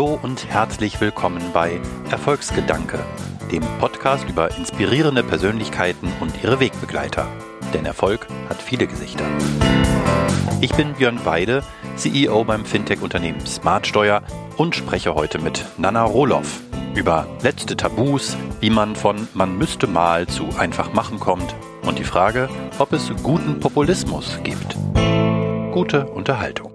[0.00, 1.78] Hallo und herzlich willkommen bei
[2.10, 3.04] Erfolgsgedanke,
[3.52, 7.28] dem Podcast über inspirierende Persönlichkeiten und ihre Wegbegleiter.
[7.74, 9.26] Denn Erfolg hat viele Gesichter.
[10.62, 11.62] Ich bin Björn Weide,
[11.96, 14.22] CEO beim Fintech-Unternehmen Smartsteuer
[14.56, 16.62] und spreche heute mit Nana Roloff
[16.94, 22.04] über letzte Tabus, wie man von man müsste mal zu einfach machen kommt und die
[22.04, 22.48] Frage,
[22.78, 24.78] ob es guten Populismus gibt.
[25.74, 26.72] Gute Unterhaltung.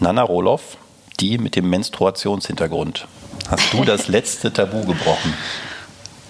[0.00, 0.78] Nana Roloff,
[1.20, 3.06] die mit dem Menstruationshintergrund.
[3.48, 5.34] Hast du das letzte Tabu gebrochen?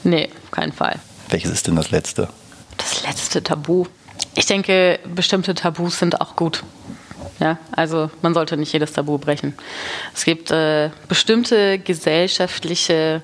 [0.04, 0.98] Nee, auf keinen Fall.
[1.28, 2.28] Welches ist denn das letzte?
[2.77, 3.87] Das letzte Tabu.
[4.34, 6.62] Ich denke, bestimmte Tabus sind auch gut.
[7.38, 9.54] Ja, also man sollte nicht jedes Tabu brechen.
[10.14, 13.23] Es gibt äh, bestimmte gesellschaftliche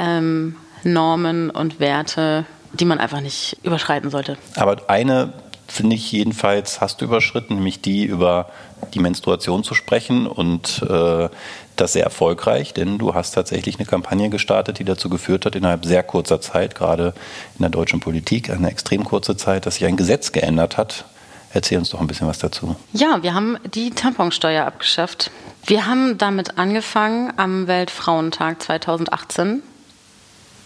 [0.00, 4.36] ähm, Normen und Werte, die man einfach nicht überschreiten sollte.
[4.56, 5.32] Aber eine
[5.72, 8.50] finde ich jedenfalls, hast du überschritten, nämlich die über
[8.92, 11.30] die Menstruation zu sprechen und äh,
[11.76, 15.86] das sehr erfolgreich, denn du hast tatsächlich eine Kampagne gestartet, die dazu geführt hat, innerhalb
[15.86, 17.14] sehr kurzer Zeit, gerade
[17.56, 21.06] in der deutschen Politik, eine extrem kurze Zeit, dass sich ein Gesetz geändert hat.
[21.54, 22.76] Erzähl uns doch ein bisschen was dazu.
[22.92, 25.30] Ja, wir haben die Tamponsteuer abgeschafft.
[25.64, 29.62] Wir haben damit angefangen am Weltfrauentag 2018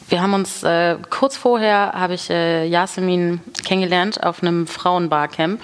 [0.09, 5.61] wir haben uns äh, kurz vorher habe ich äh, Yasemin kennengelernt auf einem Frauenbarcamp.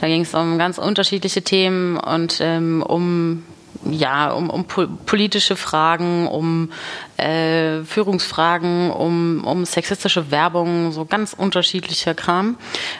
[0.00, 3.44] Da ging es um ganz unterschiedliche Themen und ähm, um
[3.88, 6.70] ja, um, um politische Fragen, um
[7.16, 12.56] äh, Führungsfragen, um, um sexistische Werbung, so ganz unterschiedlicher Kram.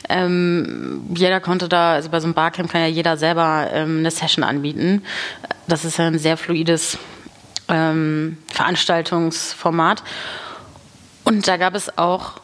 [0.08, 4.10] Ähm, jeder konnte da, also bei so einem Barcamp kann ja jeder selber ähm, eine
[4.10, 5.02] Session anbieten.
[5.68, 6.96] Das ist ja ein sehr fluides
[7.68, 10.02] ähm, Veranstaltungsformat.
[11.30, 12.40] Und da gab es auch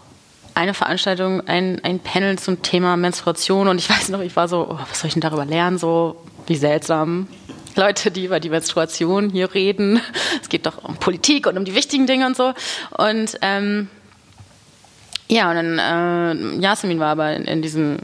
[0.54, 3.66] eine Veranstaltung, ein, ein Panel zum Thema Menstruation.
[3.66, 5.76] Und ich weiß noch, ich war so, oh, was soll ich denn darüber lernen?
[5.76, 7.26] So, wie seltsam.
[7.74, 10.00] Leute, die über die Menstruation hier reden.
[10.40, 12.54] Es geht doch um Politik und um die wichtigen Dinge und so.
[12.96, 13.88] Und ähm,
[15.26, 17.98] ja, und dann äh, Jasmin war aber in, in, diesem,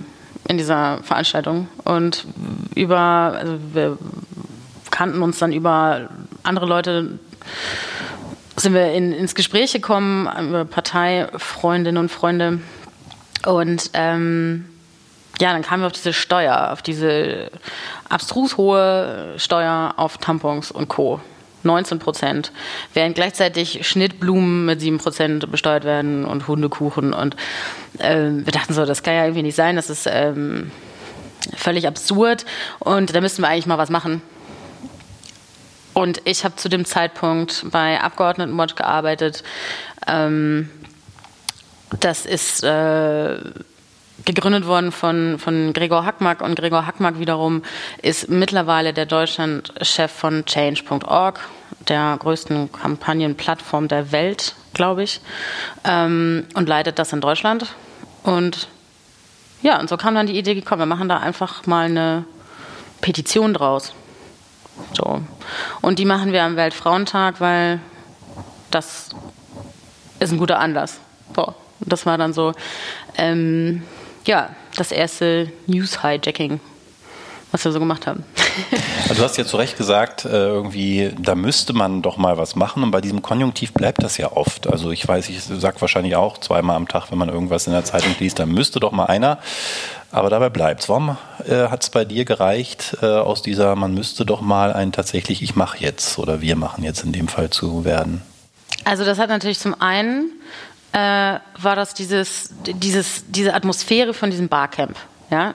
[0.49, 2.27] in dieser Veranstaltung und
[2.75, 3.99] über, also wir
[4.91, 6.09] kannten uns dann über
[6.43, 7.21] andere Leute
[8.57, 12.61] sind wir in, ins Gespräch gekommen über Parteifreundinnen und Freunde.
[13.47, 14.67] Und ähm,
[15.41, 17.51] ja, dann kamen wir auf diese Steuer, auf diese
[18.09, 21.21] abstrus hohe Steuer auf Tampons und Co.
[21.65, 22.53] 19 Prozent,
[22.93, 27.13] während gleichzeitig Schnittblumen mit 7 Prozent besteuert werden und Hundekuchen.
[27.13, 27.37] Und
[27.99, 30.73] äh, wir dachten so, das kann ja irgendwie nicht sein, das ist ähm,
[31.57, 32.45] völlig absurd
[32.81, 34.23] und da müssten wir eigentlich mal was machen.
[35.95, 39.43] Und ich habe zu dem Zeitpunkt bei Abgeordnetenwatch gearbeitet.
[40.07, 40.71] Ähm,
[42.01, 43.37] das ist äh,
[44.25, 47.63] gegründet worden von, von Gregor Hackmack und Gregor Hackmack wiederum
[48.01, 51.41] ist mittlerweile der Deutschlandchef von Change.org,
[51.89, 55.21] der größten Kampagnenplattform der Welt, glaube ich,
[55.85, 57.75] ähm, und leitet das in Deutschland.
[58.23, 58.69] Und
[59.63, 62.25] ja, und so kam dann die Idee gekommen, wir machen da einfach mal eine
[63.01, 63.93] Petition draus.
[64.93, 65.21] So.
[65.81, 67.81] Und die machen wir am Weltfrauentag, weil
[68.71, 69.11] das
[70.19, 70.99] ist ein guter Anlass.
[71.35, 71.55] So.
[71.81, 72.53] das war dann so,
[73.17, 73.83] ähm,
[74.27, 76.61] ja, das erste News-Hijacking,
[77.51, 78.25] was wir so gemacht haben.
[79.09, 82.57] Also du hast ja zu Recht gesagt, äh, irgendwie, da müsste man doch mal was
[82.57, 82.83] machen.
[82.83, 84.67] Und bei diesem Konjunktiv bleibt das ja oft.
[84.67, 87.85] Also ich weiß, ich sage wahrscheinlich auch zweimal am Tag, wenn man irgendwas in der
[87.85, 89.39] Zeitung liest, da müsste doch mal einer.
[90.13, 90.89] Aber dabei bleibt es.
[90.91, 94.93] Warum äh, hat es bei dir gereicht, äh, aus dieser, man müsste doch mal ein
[94.93, 98.21] tatsächlich, ich mache jetzt oder wir machen jetzt in dem Fall zu werden?
[98.85, 100.31] Also das hat natürlich zum einen
[100.93, 104.99] äh, war das dieses, dieses, diese Atmosphäre von diesem Barcamp.
[105.31, 105.55] Ja?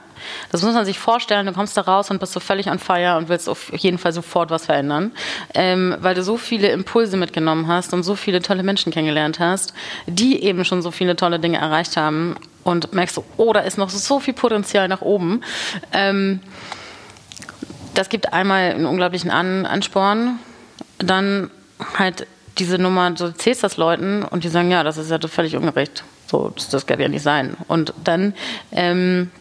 [0.51, 3.17] Das muss man sich vorstellen, du kommst da raus und bist so völlig on fire
[3.17, 5.11] und willst auf jeden Fall sofort was verändern,
[5.53, 9.75] ähm, weil du so viele Impulse mitgenommen hast und so viele tolle Menschen kennengelernt hast,
[10.07, 13.77] die eben schon so viele tolle Dinge erreicht haben und merkst so, oh, da ist
[13.77, 15.41] noch so viel Potenzial nach oben.
[15.93, 16.39] Ähm,
[17.93, 20.39] das gibt einmal einen unglaublichen An Ansporn,
[20.99, 21.49] dann
[21.97, 22.27] halt
[22.57, 26.03] diese Nummer, du erzählst das Leuten und die sagen, ja, das ist ja völlig ungerecht.
[26.27, 27.55] So, das, das kann ja nicht sein.
[27.67, 28.33] Und dann
[28.71, 29.31] ähm,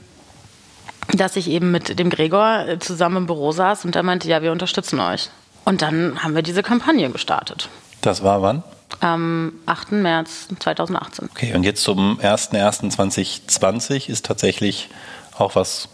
[1.13, 4.43] dass ich eben mit dem Gregor äh, zusammen im Büro saß und er meinte, ja,
[4.43, 5.31] wir unterstützen euch.
[5.65, 7.69] Und dann haben wir diese Kampagne gestartet.
[8.01, 8.63] Das war wann?
[9.01, 9.93] Am 8.
[9.93, 11.29] März 2018.
[11.31, 14.89] Okay, und jetzt zum 01.01.2020 ist tatsächlich
[15.37, 15.89] auch was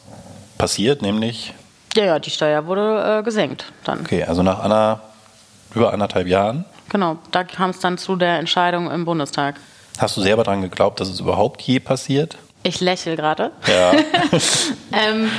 [0.58, 1.54] passiert, nämlich?
[1.96, 4.00] Ja, ja, die Steuer wurde äh, gesenkt dann.
[4.00, 5.00] Okay, also nach einer,
[5.74, 6.64] über anderthalb Jahren?
[6.88, 9.56] Genau, da kam es dann zu der Entscheidung im Bundestag.
[9.98, 12.36] Hast du selber daran geglaubt, dass es überhaupt je passiert?
[12.62, 13.50] Ich lächle gerade.
[13.66, 13.92] Ja.
[14.92, 15.30] ähm,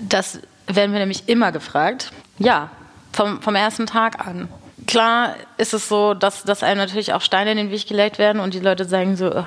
[0.00, 2.12] das werden wir nämlich immer gefragt.
[2.38, 2.70] Ja,
[3.12, 4.48] vom, vom ersten Tag an.
[4.90, 8.40] Klar ist es so, dass, dass einem natürlich auch Steine in den Weg gelegt werden
[8.40, 9.46] und die Leute sagen so, ach,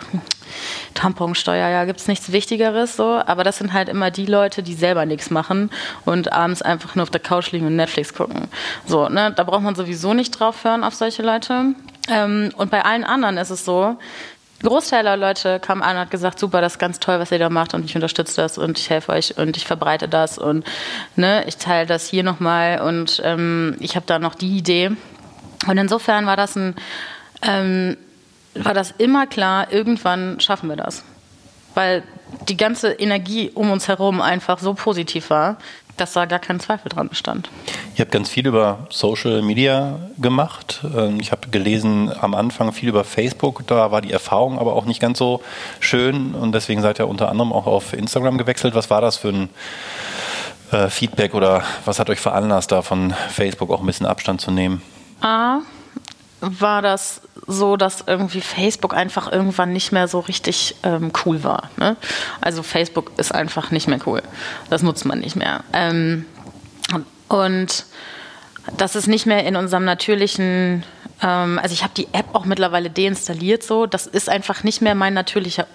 [0.93, 3.21] Tamponsteuer, ja, gibt es nichts Wichtigeres so.
[3.25, 5.69] Aber das sind halt immer die Leute, die selber nichts machen
[6.05, 8.47] und abends einfach nur auf der Couch liegen und Netflix gucken.
[8.85, 11.75] So, ne, da braucht man sowieso nicht drauf hören auf solche Leute.
[12.09, 13.97] Ähm, und bei allen anderen ist es so,
[14.61, 17.39] Großteil der Leute kam an und hat gesagt, super, das ist ganz toll, was ihr
[17.39, 20.65] da macht und ich unterstütze das und ich helfe euch und ich verbreite das und
[21.17, 24.91] ne, ich teile das hier nochmal und ähm, ich habe da noch die Idee.
[25.67, 26.75] Und insofern war das ein,
[27.41, 27.97] ähm,
[28.55, 31.03] war das immer klar, irgendwann schaffen wir das.
[31.73, 32.03] Weil
[32.47, 35.57] die ganze Energie um uns herum einfach so positiv war,
[35.97, 37.49] dass da gar kein Zweifel dran bestand.
[37.95, 40.81] Ihr habt ganz viel über Social Media gemacht.
[40.95, 43.65] Ähm, ich habe gelesen am Anfang viel über Facebook.
[43.67, 45.41] Da war die Erfahrung aber auch nicht ganz so
[45.79, 48.73] schön und deswegen seid ihr unter anderem auch auf Instagram gewechselt.
[48.73, 49.49] Was war das für ein
[50.71, 54.49] äh, Feedback oder was hat euch veranlasst, da von Facebook auch ein bisschen Abstand zu
[54.49, 54.81] nehmen?
[55.23, 55.61] A,
[56.41, 61.69] war das so, dass irgendwie Facebook einfach irgendwann nicht mehr so richtig ähm, cool war.
[61.77, 61.95] Ne?
[62.41, 64.21] Also Facebook ist einfach nicht mehr cool.
[64.69, 65.63] Das nutzt man nicht mehr.
[65.71, 66.25] Ähm,
[67.29, 67.85] und
[68.77, 70.83] das ist nicht mehr in unserem natürlichen,
[71.21, 73.85] ähm, also ich habe die App auch mittlerweile deinstalliert so.
[73.85, 75.67] Das ist einfach nicht mehr mein natürlicher,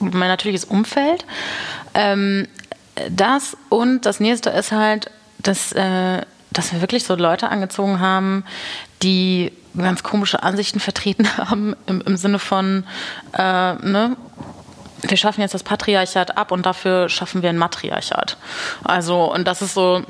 [0.00, 1.24] mein natürliches Umfeld.
[1.94, 2.46] Ähm,
[3.10, 6.22] das und das nächste ist halt, dass, äh,
[6.54, 8.44] dass wir wirklich so Leute angezogen haben,
[9.02, 12.84] die ganz komische Ansichten vertreten haben, im, im Sinne von,
[13.36, 14.16] äh, ne,
[15.02, 18.38] wir schaffen jetzt das Patriarchat ab und dafür schaffen wir ein Matriarchat.
[18.84, 20.02] Also, und das ist so,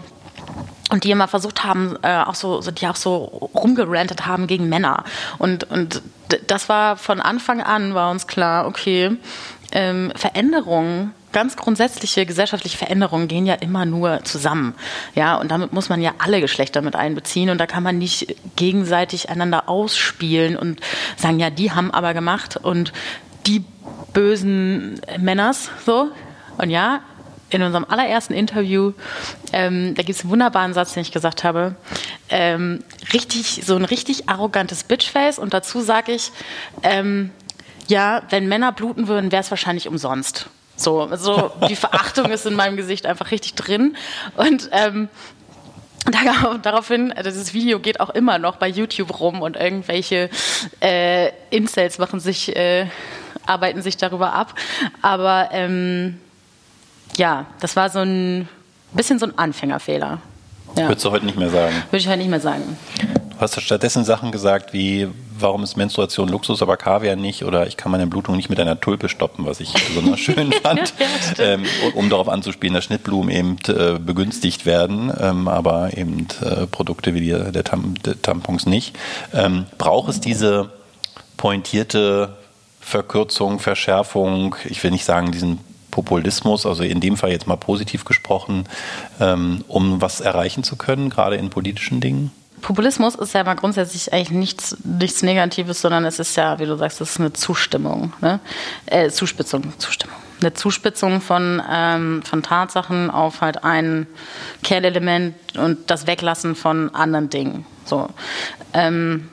[0.91, 5.05] und die immer versucht haben, äh, auch so, die auch so rumgerantet haben gegen Männer.
[5.39, 6.03] Und, und
[6.47, 9.17] das war von Anfang an, war uns klar, okay,
[9.73, 14.75] ähm, Veränderungen ganz grundsätzliche gesellschaftliche Veränderungen gehen ja immer nur zusammen.
[15.15, 18.35] Ja, und damit muss man ja alle Geschlechter mit einbeziehen und da kann man nicht
[18.57, 20.81] gegenseitig einander ausspielen und
[21.17, 22.95] sagen, ja, die haben aber gemacht und
[23.47, 23.63] die
[24.15, 26.09] bösen Männers so.
[26.57, 27.01] Und ja,
[27.51, 28.93] in unserem allerersten Interview,
[29.53, 31.77] ähm, da gibt es einen wunderbaren Satz, den ich gesagt habe.
[32.31, 32.83] Ähm,
[33.13, 36.33] richtig, so ein richtig arrogantes Bitchface und dazu sage ich,
[36.83, 37.31] ähm,
[37.87, 40.49] ja, wenn Männer bluten würden, wäre es wahrscheinlich umsonst.
[40.77, 43.97] So, so die Verachtung ist in meinem Gesicht einfach richtig drin.
[44.37, 45.09] Und ähm,
[46.63, 50.29] daraufhin, also dieses Video geht auch immer noch bei YouTube rum und irgendwelche
[50.81, 52.87] äh, Incels machen sich, äh,
[53.47, 54.55] arbeiten sich darüber ab.
[55.03, 56.21] Aber ähm,
[57.17, 58.49] ja, das war so ein
[58.93, 60.19] bisschen so ein Anfängerfehler.
[60.77, 60.89] Ja.
[60.89, 61.75] Würdest du heute nicht mehr sagen?
[61.91, 62.77] Würde ich heute nicht mehr sagen.
[63.35, 67.45] Du hast stattdessen Sachen gesagt wie, warum ist Menstruation Luxus, aber Kaviar nicht?
[67.45, 70.95] Oder ich kann meine Blutung nicht mit einer Tulpe stoppen, was ich besonders schön fand,
[71.37, 71.65] ja, ähm,
[71.95, 77.21] um darauf anzuspielen, dass Schnittblumen eben äh, begünstigt werden, ähm, aber eben äh, Produkte wie
[77.21, 78.97] die, der, Tam, der Tampons nicht.
[79.33, 80.71] Ähm, braucht es diese
[81.37, 82.37] pointierte
[82.81, 85.59] Verkürzung, Verschärfung, ich will nicht sagen diesen
[85.91, 88.69] Populismus, also in dem Fall jetzt mal positiv gesprochen,
[89.21, 92.31] ähm, um was erreichen zu können, gerade in politischen Dingen?
[92.65, 96.77] Populismus ist ja mal grundsätzlich eigentlich nichts, nichts Negatives, sondern es ist ja, wie du
[96.77, 98.41] sagst, es ist eine Zustimmung, ne?
[98.87, 100.17] äh, Zuspitzung, Zustimmung.
[100.41, 104.07] Eine Zuspitzung von, ähm, von Tatsachen auf halt ein
[104.63, 107.67] Kernelement und das Weglassen von anderen Dingen.
[107.85, 108.09] So.
[108.73, 109.29] Ähm,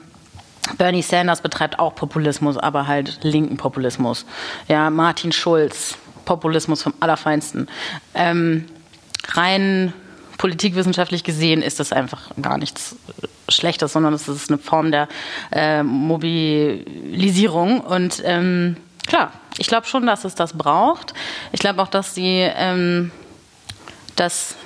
[0.76, 4.26] Bernie Sanders betreibt auch Populismus, aber halt linken Populismus.
[4.68, 7.66] Ja, Martin Schulz, Populismus vom Allerfeinsten.
[8.12, 8.66] Ähm,
[9.28, 9.94] rein
[10.42, 12.96] politikwissenschaftlich gesehen ist das einfach gar nichts
[13.48, 15.06] Schlechtes, sondern es ist eine Form der
[15.52, 17.78] äh, Mobilisierung.
[17.78, 21.14] Und ähm, klar, ich glaube schon, dass es das braucht.
[21.52, 23.12] Ich glaube auch, dass sie ähm,
[24.16, 24.56] das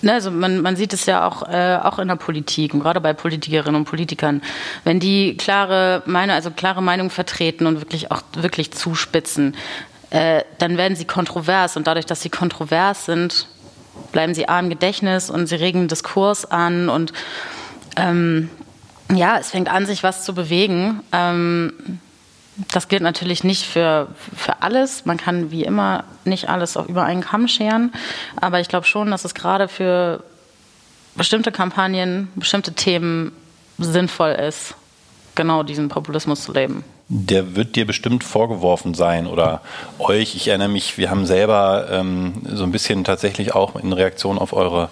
[0.00, 3.00] ne, also man, man sieht es ja auch, äh, auch in der Politik und gerade
[3.00, 4.42] bei Politikerinnen und Politikern,
[4.82, 9.54] wenn die klare Meinung, also klare Meinung vertreten und wirklich auch wirklich zuspitzen,
[10.10, 13.46] äh, dann werden sie kontrovers und dadurch, dass sie kontrovers sind,
[14.10, 17.12] bleiben sie A im Gedächtnis und sie regen Diskurs an und
[17.96, 18.50] ähm,
[19.14, 21.00] ja, es fängt an, sich was zu bewegen.
[21.12, 22.00] Ähm,
[22.70, 25.04] das gilt natürlich nicht für, für alles.
[25.04, 27.92] Man kann wie immer nicht alles auch über einen Kamm scheren.
[28.40, 30.22] Aber ich glaube schon, dass es gerade für
[31.14, 33.32] bestimmte Kampagnen, bestimmte Themen
[33.78, 34.74] sinnvoll ist,
[35.34, 36.84] genau diesen Populismus zu leben.
[37.14, 39.60] Der wird dir bestimmt vorgeworfen sein oder
[39.98, 40.34] euch.
[40.34, 44.54] Ich erinnere mich, wir haben selber ähm, so ein bisschen tatsächlich auch in Reaktion auf
[44.54, 44.88] eure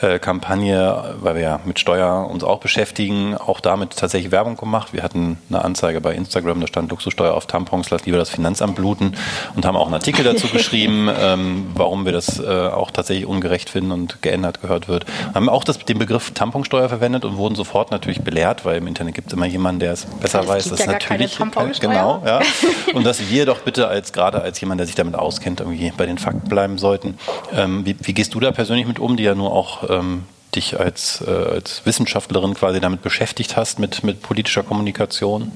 [0.00, 4.92] äh, Kampagne, weil wir ja mit Steuer uns auch beschäftigen, auch damit tatsächlich Werbung gemacht.
[4.92, 8.76] Wir hatten eine Anzeige bei Instagram, da stand Luxussteuer auf Tampons, lass lieber das Finanzamt
[8.76, 9.14] bluten
[9.56, 13.70] und haben auch einen Artikel dazu geschrieben, ähm, warum wir das äh, auch tatsächlich ungerecht
[13.70, 15.06] finden und geändert gehört wird.
[15.06, 18.86] Wir haben auch das, den Begriff Tamponsteuer verwendet und wurden sofort natürlich belehrt, weil im
[18.86, 20.68] Internet gibt es immer jemanden, der es besser es weiß.
[20.68, 21.38] Das ja ist natürlich
[21.80, 22.40] genau, ja.
[22.94, 26.06] Und dass wir doch bitte als gerade als jemand, der sich damit auskennt, irgendwie bei
[26.06, 27.18] den Fakten bleiben sollten.
[27.54, 30.78] Ähm, wie, wie gehst du da persönlich mit um, die ja nur auch ähm, dich
[30.78, 35.52] als, äh, als Wissenschaftlerin quasi damit beschäftigt hast, mit, mit politischer Kommunikation?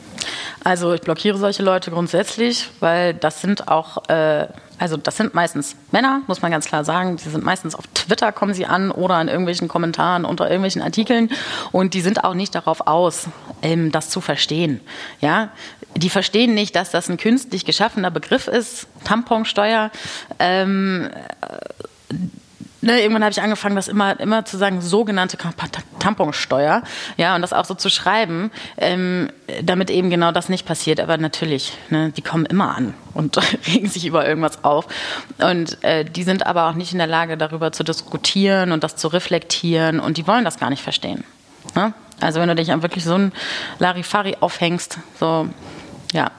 [0.65, 4.47] Also ich blockiere solche Leute grundsätzlich, weil das sind auch, äh,
[4.79, 7.17] also das sind meistens Männer, muss man ganz klar sagen.
[7.17, 11.31] Die sind meistens auf Twitter, kommen sie an oder in irgendwelchen Kommentaren unter irgendwelchen Artikeln
[11.73, 13.29] und die sind auch nicht darauf aus,
[13.63, 14.81] ähm, das zu verstehen.
[15.21, 15.51] Ja,
[15.97, 19.91] die verstehen nicht, dass das ein künstlich geschaffener Begriff ist, Tamponsteuer.
[20.39, 21.11] Ähm,
[22.83, 25.39] ne, irgendwann habe ich angefangen, das immer, immer zu sagen, sogenannte
[25.99, 26.83] Tamponsteuer,
[27.17, 29.31] ja, und das auch so zu schreiben, ähm,
[29.63, 31.01] damit eben genau das nicht passiert.
[31.01, 34.87] Aber natürlich, ne, die kommen immer an und regen sich über irgendwas auf.
[35.39, 38.97] Und äh, die sind aber auch nicht in der Lage, darüber zu diskutieren und das
[38.97, 41.25] zu reflektieren und die wollen das gar nicht verstehen.
[41.75, 41.95] Ne?
[42.21, 43.33] Also wenn du dich an wirklich so ein
[43.79, 45.49] Larifari aufhängst, so,
[46.13, 46.31] ja.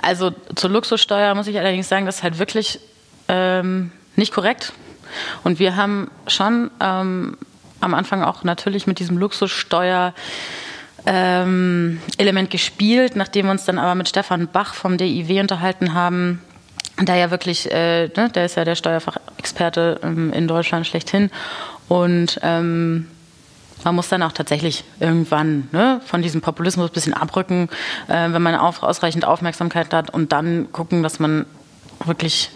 [0.00, 2.80] Also zur Luxussteuer muss ich allerdings sagen, das ist halt wirklich
[3.28, 4.72] ähm, nicht korrekt
[5.44, 7.36] und wir haben schon ähm,
[7.80, 10.14] am Anfang auch natürlich mit diesem Luxussteuer
[11.06, 16.42] ähm, Element gespielt, nachdem wir uns dann aber mit Stefan Bach vom DIW unterhalten haben,
[17.00, 21.30] der ja wirklich, äh, ne, der ist ja der Steuerfachexperte ähm, in Deutschland schlechthin.
[21.88, 23.06] Und ähm,
[23.84, 27.68] man muss dann auch tatsächlich irgendwann ne, von diesem Populismus ein bisschen abrücken,
[28.08, 31.46] äh, wenn man auf, ausreichend Aufmerksamkeit hat und dann gucken, dass man
[32.04, 32.50] wirklich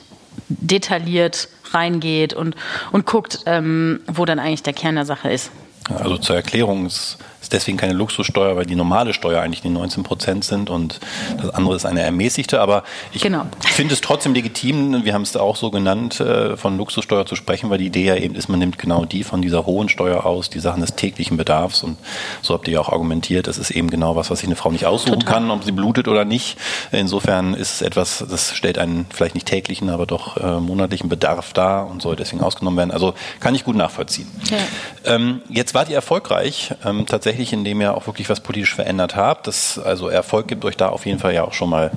[0.61, 2.57] detailliert reingeht und,
[2.93, 5.51] und guckt, ähm, wo dann eigentlich der Kern der Sache ist.
[5.89, 7.19] Also zur Erklärung, es
[7.53, 11.01] ist deswegen keine Luxussteuer, weil die normale Steuer eigentlich die 19 Prozent sind und
[11.41, 12.61] das andere ist eine ermäßigte.
[12.61, 12.83] Aber
[13.13, 13.47] ich genau.
[13.61, 17.71] finde es trotzdem legitim, wir haben es auch so genannt, äh, von Luxussteuer zu sprechen,
[17.71, 20.51] weil die Idee ja eben ist, man nimmt genau die von dieser hohen Steuer aus,
[20.51, 21.83] die Sachen des täglichen Bedarfs.
[21.83, 21.99] Und
[22.41, 24.71] so habt ihr ja auch argumentiert, das ist eben genau was, was sich eine Frau
[24.71, 25.35] nicht aussuchen Total.
[25.35, 26.57] kann, ob sie blutet oder nicht.
[26.91, 31.53] Insofern ist es etwas, das stellt einen vielleicht nicht täglichen, aber doch äh, monatlichen Bedarf
[31.53, 32.91] dar und soll deswegen ausgenommen werden.
[32.91, 34.29] Also kann ich gut nachvollziehen.
[34.51, 34.57] Ja.
[35.05, 39.17] Ähm, jetzt wart ihr erfolgreich, ähm, tatsächlich tatsächlich, indem ihr auch wirklich was politisch verändert
[39.17, 39.47] habt.
[39.47, 41.91] Das, also Erfolg gibt euch da auf jeden Fall ja auch schon mal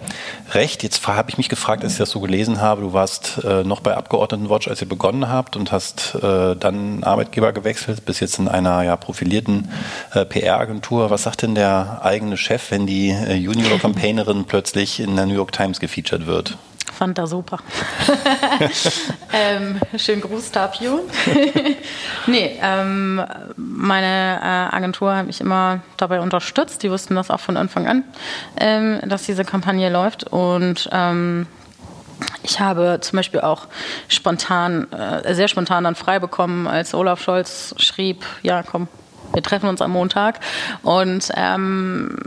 [0.53, 0.83] recht.
[0.83, 3.81] Jetzt habe ich mich gefragt, als ich das so gelesen habe, du warst äh, noch
[3.81, 8.47] bei Abgeordnetenwatch, als ihr begonnen habt und hast äh, dann Arbeitgeber gewechselt, bis jetzt in
[8.47, 9.69] einer ja, profilierten
[10.13, 11.09] äh, PR-Agentur.
[11.09, 15.51] Was sagt denn der eigene Chef, wenn die äh, Junior-Campaignerin plötzlich in der New York
[15.51, 16.57] Times gefeatured wird?
[16.95, 17.59] Fand er super.
[19.33, 21.01] ähm, schönen Gruß, Tapio.
[22.27, 23.21] nee, ähm,
[23.55, 26.81] meine äh, Agentur hat mich immer dabei unterstützt.
[26.83, 28.03] Die wussten das auch von Anfang an,
[28.57, 30.23] ähm, dass diese Kampagne läuft.
[30.25, 31.47] Und ähm,
[32.43, 33.67] ich habe zum Beispiel auch
[34.07, 38.87] spontan, äh, sehr spontan dann frei bekommen, als Olaf Scholz schrieb, ja komm,
[39.35, 40.39] wir treffen uns am Montag.
[40.81, 42.17] Und ähm,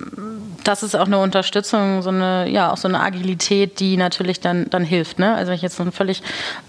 [0.62, 4.68] das ist auch eine Unterstützung, so eine, ja, auch so eine Agilität, die natürlich dann,
[4.70, 5.18] dann hilft.
[5.18, 5.34] Ne?
[5.34, 6.22] Also wenn ich jetzt so einen völlig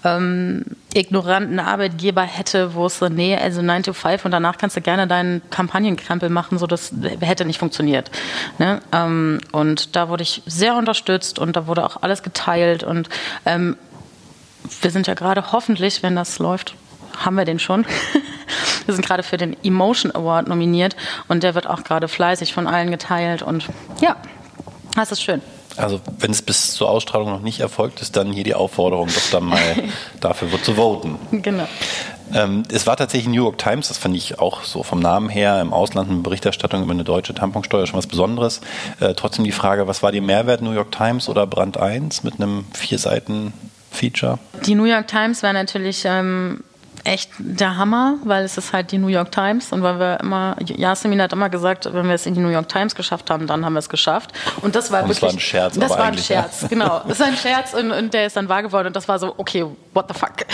[0.04, 4.78] ähm, ignoranten Arbeitgeber hätte, wo es so, nee, also 9 to 5 und danach kannst
[4.78, 8.10] du gerne deinen Kampagnenkrempel machen, so das hätte nicht funktioniert.
[8.58, 8.82] Ne?
[8.92, 13.10] Ähm, und da wurde ich sehr unterstützt und da wurde auch alles geteilt und
[13.46, 13.78] ähm,
[14.82, 16.76] wir sind ja gerade hoffentlich, wenn das läuft,
[17.20, 17.86] haben wir den schon.
[18.86, 20.96] Wir sind gerade für den Emotion Award nominiert
[21.28, 23.66] und der wird auch gerade fleißig von allen geteilt und
[24.02, 24.16] ja,
[24.96, 25.44] das ist schön.
[25.78, 29.32] Also wenn es bis zur Ausstrahlung noch nicht erfolgt ist, dann hier die Aufforderung, doch
[29.32, 29.76] dann mal
[30.20, 31.18] dafür zu voten.
[31.32, 31.68] Genau.
[32.34, 35.62] Ähm, es war tatsächlich New York Times, das fand ich auch so vom Namen her
[35.62, 38.62] im Ausland eine Berichterstattung über eine deutsche Tamponsteuer schon was Besonderes.
[39.00, 42.36] Äh, trotzdem die Frage, was war die Mehrwert New York Times oder Brand 1 mit
[42.36, 43.54] einem vier Seiten
[43.92, 44.38] Feature?
[44.66, 46.64] Die New York Times war natürlich ähm,
[47.04, 50.56] echt der Hammer, weil es ist halt die New York Times und weil wir immer,
[50.64, 53.66] Yasemin hat immer gesagt, wenn wir es in die New York Times geschafft haben, dann
[53.66, 54.32] haben wir es geschafft.
[54.62, 55.20] Und das war und wirklich.
[55.20, 55.80] Das war ein Scherz.
[55.80, 56.68] Das war ein Scherz, ja.
[56.68, 57.02] genau.
[57.08, 59.34] Das war ein Scherz und, und, der ist dann wahr geworden und das war so,
[59.38, 60.46] okay, what the fuck.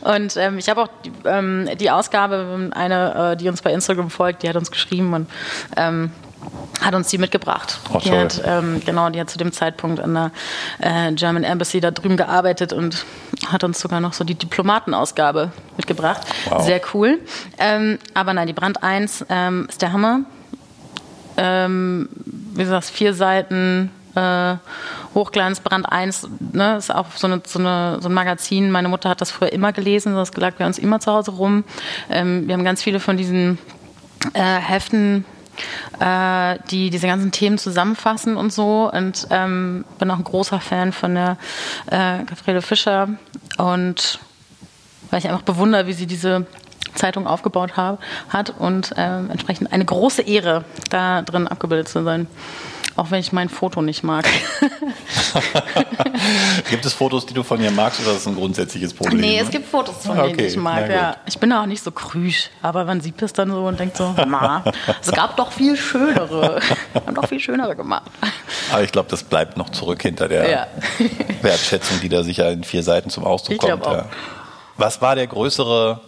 [0.00, 4.10] und ähm, ich habe auch die, ähm, die, Ausgabe, eine, äh, die uns bei Instagram
[4.10, 5.30] folgt, die hat uns geschrieben und
[5.76, 6.10] ähm,
[6.80, 7.78] hat uns die mitgebracht.
[7.92, 10.30] Oh, die hat, ähm, genau, die hat zu dem Zeitpunkt an der
[10.80, 13.04] äh, German Embassy da drüben gearbeitet und
[13.52, 16.22] hat uns sogar noch so die Diplomatenausgabe mitgebracht.
[16.48, 16.64] Wow.
[16.64, 17.18] Sehr cool.
[17.58, 20.20] Ähm, aber nein, die Brand 1 ähm, ist der Hammer.
[21.36, 22.08] Ähm,
[22.54, 24.56] wie gesagt, vier Seiten äh,
[25.14, 28.70] Hochglanz, Brand 1, ne, ist auch so, eine, so, eine, so ein Magazin.
[28.70, 31.64] Meine Mutter hat das früher immer gelesen, das lag bei uns immer zu Hause rum.
[32.10, 33.58] Ähm, wir haben ganz viele von diesen
[34.32, 35.24] äh, Heften
[36.00, 38.90] äh, die diese ganzen Themen zusammenfassen und so.
[38.92, 41.36] Und ähm, bin auch ein großer Fan von der
[41.86, 43.08] äh, Gabriele Fischer
[43.58, 44.20] und
[45.10, 46.46] weil ich einfach bewundere, wie sie diese
[46.94, 52.26] Zeitung aufgebaut hab, hat und ähm, entsprechend eine große Ehre, da drin abgebildet zu sein.
[52.96, 54.24] Auch wenn ich mein Foto nicht mag.
[56.70, 59.20] gibt es Fotos, die du von ihr magst oder ist das ein grundsätzliches Problem?
[59.20, 61.18] Nee, es gibt Fotos von okay, denen ich mag, ja.
[61.26, 64.14] Ich bin auch nicht so krüsch, aber man sieht es dann so und denkt so,
[64.26, 64.64] na,
[65.00, 66.60] es gab doch viel schönere.
[66.94, 68.10] Wir haben doch viel schönere gemacht.
[68.72, 70.66] Aber ich glaube, das bleibt noch zurück hinter der ja.
[71.42, 73.86] Wertschätzung, die da sicher in vier Seiten zum Ausdruck ich kommt.
[73.86, 73.92] Auch.
[73.92, 74.06] Ja.
[74.78, 76.00] Was war der größere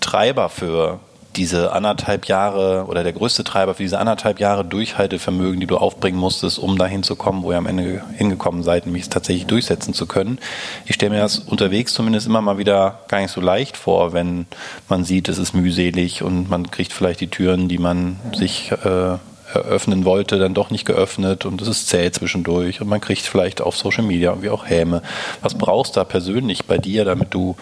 [0.00, 1.00] Treiber für
[1.36, 6.18] diese anderthalb Jahre oder der größte Treiber für diese anderthalb Jahre Durchhaltevermögen, die du aufbringen
[6.18, 9.94] musstest, um dahin zu kommen, wo ihr am Ende hingekommen seid, nämlich es tatsächlich durchsetzen
[9.94, 10.38] zu können.
[10.86, 14.46] Ich stelle mir das unterwegs zumindest immer mal wieder gar nicht so leicht vor, wenn
[14.88, 19.18] man sieht, es ist mühselig und man kriegt vielleicht die Türen, die man sich äh,
[19.54, 23.60] eröffnen wollte, dann doch nicht geöffnet und es ist zäh zwischendurch und man kriegt vielleicht
[23.60, 25.02] auf Social Media irgendwie auch Häme.
[25.42, 27.56] Was brauchst du da persönlich bei dir, damit du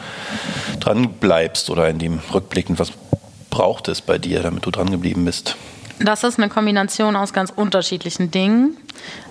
[0.80, 2.92] dran bleibst oder in dem Rückblickend, was
[3.50, 5.56] braucht es bei dir, damit du dran geblieben bist?
[6.00, 8.76] Das ist eine Kombination aus ganz unterschiedlichen Dingen.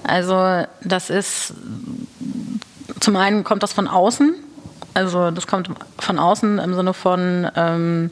[0.04, 1.54] Also das ist,
[3.00, 4.36] zum einen kommt das von außen,
[4.94, 5.70] also das kommt
[6.00, 8.10] von außen im Sinne von, ähm,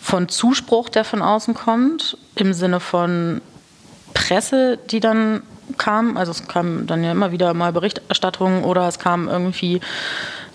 [0.00, 3.40] von Zuspruch, der von außen kommt, im Sinne von
[4.12, 5.42] Presse, die dann
[5.78, 6.16] kam.
[6.16, 9.80] Also es kam dann ja immer wieder mal Berichterstattung oder es kam irgendwie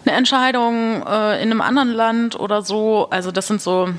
[0.05, 3.07] eine Entscheidung äh, in einem anderen Land oder so.
[3.09, 3.89] Also das sind so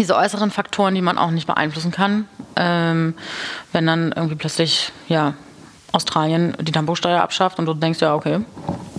[0.00, 2.26] diese äußeren Faktoren, die man auch nicht beeinflussen kann.
[2.56, 3.14] Ähm,
[3.72, 5.34] wenn dann irgendwie plötzlich, ja,
[5.92, 8.40] Australien die Tambosteuer abschafft und du denkst, ja, okay.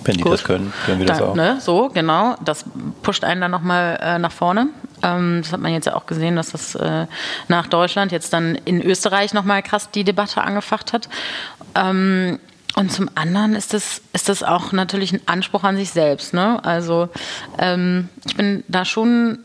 [0.03, 1.35] Wenn die gut, das können, können wir das dann, auch.
[1.35, 2.35] Ne, so, genau.
[2.43, 2.65] Das
[3.01, 4.67] pusht einen dann nochmal äh, nach vorne.
[5.01, 7.07] Ähm, das hat man jetzt ja auch gesehen, dass das äh,
[7.47, 11.09] nach Deutschland jetzt dann in Österreich nochmal krass die Debatte angefacht hat.
[11.75, 12.39] Ähm,
[12.75, 16.33] und zum anderen ist das, ist das auch natürlich ein Anspruch an sich selbst.
[16.33, 16.63] Ne?
[16.63, 17.09] Also
[17.57, 19.39] ähm, ich bin da schon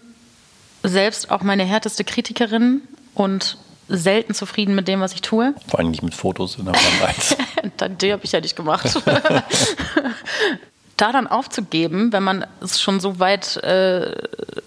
[0.89, 2.83] selbst auch meine härteste Kritikerin
[3.15, 5.55] und selten zufrieden mit dem, was ich tue.
[5.69, 9.01] Vor allem nicht mit Fotos in der Wand Die habe ich ja nicht gemacht.
[10.97, 14.13] da dann aufzugeben, wenn man es schon so weit, äh,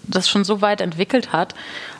[0.04, 1.54] das schon so weit entwickelt hat,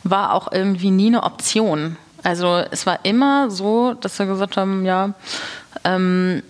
[0.04, 1.96] war auch irgendwie nie eine Option.
[2.22, 5.14] Also es war immer so, dass wir gesagt haben, ja,
[5.84, 6.42] ähm,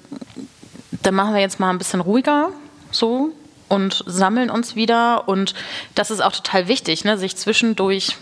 [1.02, 2.50] dann machen wir jetzt mal ein bisschen ruhiger,
[2.90, 3.32] so
[3.70, 5.28] und sammeln uns wieder.
[5.28, 5.54] Und
[5.94, 8.16] das ist auch total wichtig, ne, sich zwischendurch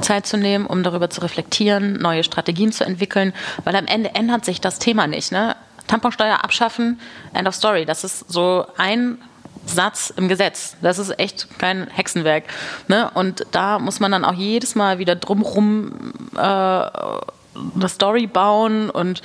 [0.00, 3.32] Zeit zu nehmen, um darüber zu reflektieren, neue Strategien zu entwickeln,
[3.64, 5.32] weil am Ende ändert sich das Thema nicht.
[5.32, 5.56] Ne?
[5.86, 7.00] Tamponsteuer abschaffen,
[7.32, 7.84] end of story.
[7.84, 9.18] Das ist so ein
[9.66, 10.76] Satz im Gesetz.
[10.82, 12.44] Das ist echt kein Hexenwerk.
[12.88, 13.10] Ne?
[13.14, 19.22] Und da muss man dann auch jedes Mal wieder drumrum äh, eine Story bauen und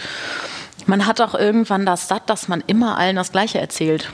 [0.86, 4.12] man hat auch irgendwann das satt, dass man immer allen das Gleiche erzählt.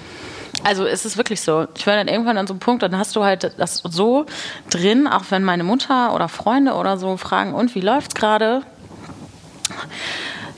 [0.65, 1.67] Also es ist wirklich so.
[1.75, 4.25] Ich war dann irgendwann an so einem Punkt, dann hast du halt das so
[4.71, 8.63] drin, auch wenn meine Mutter oder Freunde oder so fragen, und wie läuft's gerade?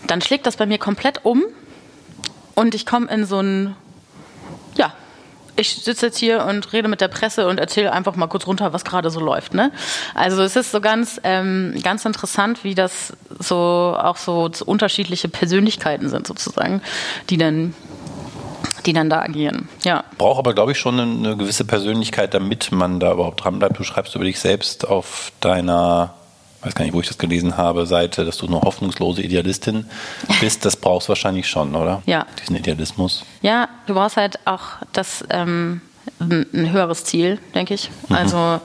[0.08, 1.44] Dann schlägt das bei mir komplett um
[2.56, 3.76] und ich komme in so ein,
[4.76, 4.94] ja,
[5.58, 8.72] ich sitze jetzt hier und rede mit der Presse und erzähle einfach mal kurz runter,
[8.72, 9.54] was gerade so läuft.
[9.54, 9.74] Ne?
[10.16, 16.08] Also es ist so ganz, ähm, ganz interessant, wie das so auch so unterschiedliche Persönlichkeiten
[16.08, 16.82] sind sozusagen,
[17.30, 17.74] die dann
[18.88, 19.68] die dann da agieren.
[19.84, 20.04] Ja.
[20.18, 23.78] Braucht aber, glaube ich, schon eine, gewisse Persönlichkeit, damit man da überhaupt dran bleibt.
[23.78, 26.14] Du schreibst über dich selbst auf deiner,
[26.62, 29.86] weiß gar nicht, wo ich das gelesen habe, Seite, dass du eine hoffnungslose Idealistin
[30.40, 30.66] bist.
[30.66, 32.02] Das brauchst du wahrscheinlich schon, oder?
[32.06, 32.26] Ja.
[32.42, 33.24] Diesen Idealismus.
[33.42, 35.82] Ja, du brauchst halt auch das, ähm,
[36.20, 37.90] ein höheres Ziel, denke ich.
[38.08, 38.16] Mhm.
[38.16, 38.62] Also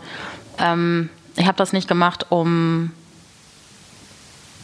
[0.59, 2.93] ähm, ich habe das nicht gemacht, um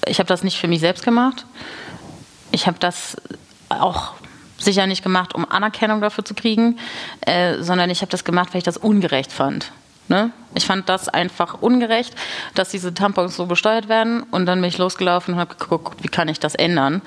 [0.06, 1.44] ich habe das nicht für mich selbst gemacht.
[2.50, 3.16] Ich habe das
[3.68, 4.14] auch
[4.58, 6.78] sicher nicht gemacht, um Anerkennung dafür zu kriegen,
[7.20, 9.72] äh, sondern ich habe das gemacht, weil ich das ungerecht fand.
[10.08, 10.30] Ne?
[10.54, 12.14] Ich fand das einfach ungerecht,
[12.54, 16.08] dass diese Tampons so besteuert werden und dann bin ich losgelaufen und habe geguckt, wie
[16.08, 17.02] kann ich das ändern.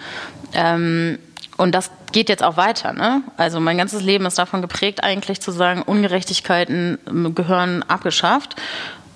[0.54, 1.18] Ähm,
[1.58, 2.94] und das geht jetzt auch weiter.
[2.94, 3.22] Ne?
[3.38, 6.98] Also mein ganzes Leben ist davon geprägt, eigentlich zu sagen, Ungerechtigkeiten
[7.36, 8.56] gehören abgeschafft.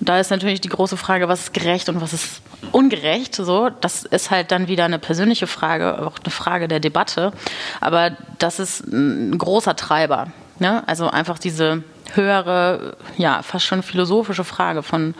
[0.00, 2.42] Da ist natürlich die große Frage, was ist gerecht und was ist
[2.76, 3.34] ungerecht.
[3.34, 7.32] So, das ist halt dann wieder eine persönliche Frage, auch eine Frage der Debatte.
[7.80, 10.28] Aber das ist ein großer Treiber.
[10.58, 10.86] Ne?
[10.86, 15.14] Also einfach diese höhere, ja, fast schon philosophische Frage von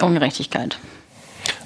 [0.00, 0.78] Ungerechtigkeit.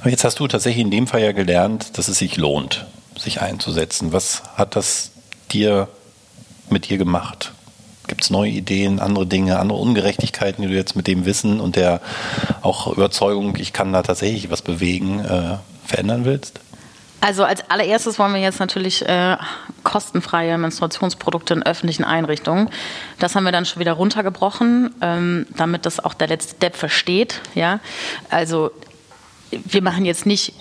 [0.00, 3.40] Aber jetzt hast du tatsächlich in dem Fall ja gelernt, dass es sich lohnt, sich
[3.40, 4.12] einzusetzen.
[4.12, 5.10] Was hat das
[5.50, 5.88] dir
[6.70, 7.52] mit dir gemacht?
[8.08, 11.76] Gibt es neue Ideen, andere Dinge, andere Ungerechtigkeiten, die du jetzt mit dem Wissen und
[11.76, 12.00] der
[12.62, 16.60] auch Überzeugung, ich kann da tatsächlich was bewegen, äh, verändern willst?
[17.20, 19.36] Also als allererstes wollen wir jetzt natürlich äh,
[19.82, 22.70] kostenfreie Menstruationsprodukte in öffentlichen Einrichtungen.
[23.18, 27.40] Das haben wir dann schon wieder runtergebrochen, ähm, damit das auch der letzte Depp versteht.
[27.54, 27.80] Ja,
[28.30, 28.70] also
[29.50, 30.54] wir machen jetzt nicht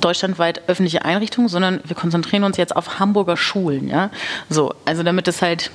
[0.00, 3.88] deutschlandweit öffentliche Einrichtungen, sondern wir konzentrieren uns jetzt auf Hamburger Schulen.
[3.88, 4.10] Ja,
[4.48, 5.72] so also damit es halt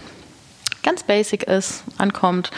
[0.83, 2.51] ganz basic ist, ankommt,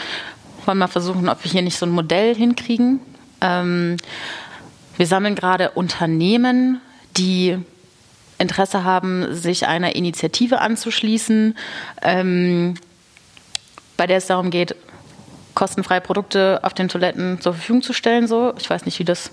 [0.66, 3.00] wollen wir versuchen, ob wir hier nicht so ein Modell hinkriegen.
[3.40, 3.96] Ähm,
[4.96, 6.80] wir sammeln gerade Unternehmen
[7.16, 7.58] die
[8.38, 11.56] Interesse haben, sich einer Initiative anzuschließen,
[12.02, 12.74] ähm,
[13.96, 14.74] bei der es darum geht,
[15.54, 18.26] kostenfreie Produkte auf den Toiletten zur Verfügung zu stellen.
[18.26, 19.30] So, ich weiß nicht, wie das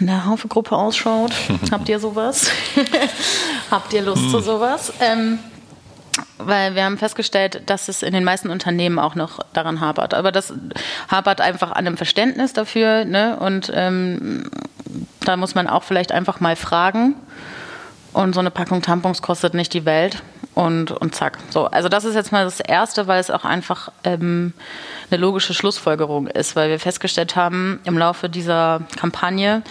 [0.00, 1.32] in der Haufe-Gruppe ausschaut.
[1.70, 2.50] Habt ihr sowas?
[3.70, 4.44] Habt ihr Lust zu hm.
[4.44, 4.92] sowas?
[5.00, 5.38] Ähm,
[6.44, 10.14] weil wir haben festgestellt, dass es in den meisten Unternehmen auch noch daran hapert.
[10.14, 10.52] Aber das
[11.08, 13.04] hapert einfach an einem Verständnis dafür.
[13.04, 13.36] Ne?
[13.38, 14.50] Und ähm,
[15.20, 17.14] da muss man auch vielleicht einfach mal fragen.
[18.12, 20.22] Und so eine Packung Tampons kostet nicht die Welt.
[20.54, 21.38] Und, und zack.
[21.50, 24.52] So, also das ist jetzt mal das Erste, weil es auch einfach ähm,
[25.10, 29.62] eine logische Schlussfolgerung ist, weil wir festgestellt haben im Laufe dieser Kampagne,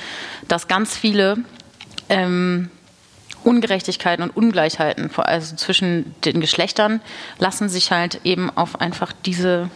[0.47, 1.37] dass ganz viele
[2.07, 2.71] ähm,
[3.43, 7.01] Ungerechtigkeiten und Ungleichheiten, also zwischen den Geschlechtern,
[7.37, 9.69] lassen sich halt eben auf einfach diese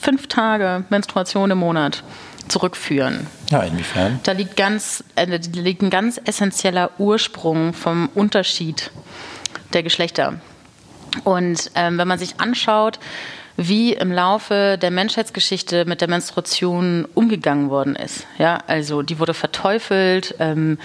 [0.00, 2.02] fünf Tage Menstruation im Monat
[2.48, 3.26] zurückführen.
[3.50, 4.20] Ja, inwiefern?
[4.22, 8.90] Da liegt, ganz, äh, da liegt ein ganz essentieller Ursprung vom Unterschied
[9.72, 10.40] der Geschlechter.
[11.24, 12.98] Und ähm, wenn man sich anschaut,
[13.56, 19.34] wie im Laufe der Menschheitsgeschichte mit der Menstruation umgegangen worden ist, ja, also die wurde
[19.34, 20.36] verteufelt.
[20.38, 20.78] Ähm,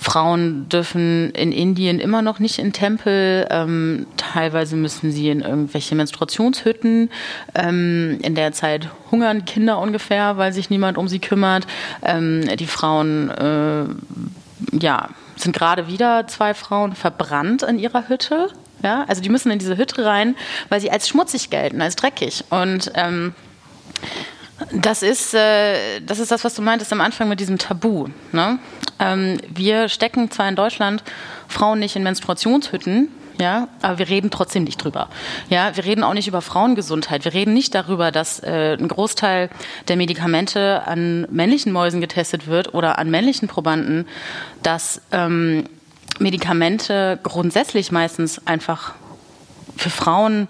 [0.00, 3.46] Frauen dürfen in Indien immer noch nicht in Tempel.
[3.50, 7.10] Ähm, teilweise müssen sie in irgendwelche Menstruationshütten.
[7.56, 11.66] Ähm, in der Zeit hungern Kinder ungefähr, weil sich niemand um sie kümmert.
[12.02, 13.84] Ähm, die Frauen, äh,
[14.80, 18.50] ja, sind gerade wieder zwei Frauen verbrannt in ihrer Hütte.
[18.84, 20.36] Ja, also die müssen in diese Hütte rein,
[20.68, 22.44] weil sie als schmutzig gelten, als dreckig.
[22.50, 23.34] Und ähm,
[24.72, 28.08] das ist, äh, das ist das, was du meintest am Anfang mit diesem Tabu.
[28.32, 28.58] Ne?
[28.98, 31.02] Ähm, wir stecken zwar in Deutschland
[31.48, 33.08] Frauen nicht in Menstruationshütten,
[33.40, 35.08] ja, aber wir reden trotzdem nicht drüber.
[35.48, 37.24] Ja, wir reden auch nicht über Frauengesundheit.
[37.24, 39.48] Wir reden nicht darüber, dass äh, ein Großteil
[39.86, 44.08] der Medikamente an männlichen Mäusen getestet wird oder an männlichen Probanden,
[44.62, 45.64] dass ähm,
[46.18, 48.94] Medikamente grundsätzlich meistens einfach
[49.76, 50.48] für Frauen,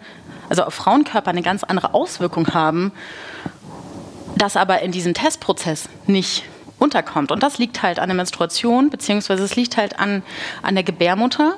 [0.49, 2.93] also auf Frauenkörper eine ganz andere Auswirkung haben
[4.37, 6.45] das aber in diesem Testprozess nicht
[6.79, 7.33] unterkommt.
[7.33, 10.23] Und das liegt halt an der Menstruation, beziehungsweise es liegt halt an,
[10.63, 11.57] an der Gebärmutter,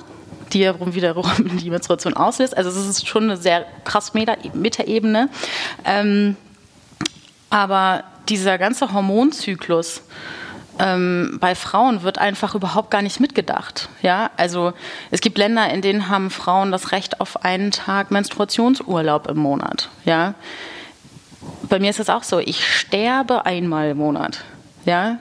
[0.53, 2.57] die wiederum die Menstruation auslöst.
[2.57, 5.29] Also es ist schon eine sehr krass Metaebene.
[5.85, 6.37] Ähm,
[7.51, 10.03] aber dieser ganze Hormonzyklus
[10.79, 13.89] ähm, bei Frauen wird einfach überhaupt gar nicht mitgedacht.
[14.03, 14.73] Ja, also
[15.11, 19.89] es gibt Länder, in denen haben Frauen das Recht auf einen Tag Menstruationsurlaub im Monat.
[20.05, 20.35] Ja,
[21.71, 24.45] bei mir ist es auch so, ich sterbe einmal im Monat.
[24.85, 25.19] Ja.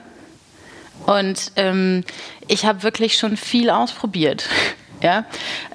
[1.06, 2.04] Und ähm,
[2.48, 4.46] ich habe wirklich schon viel ausprobiert.
[5.02, 5.24] Ja,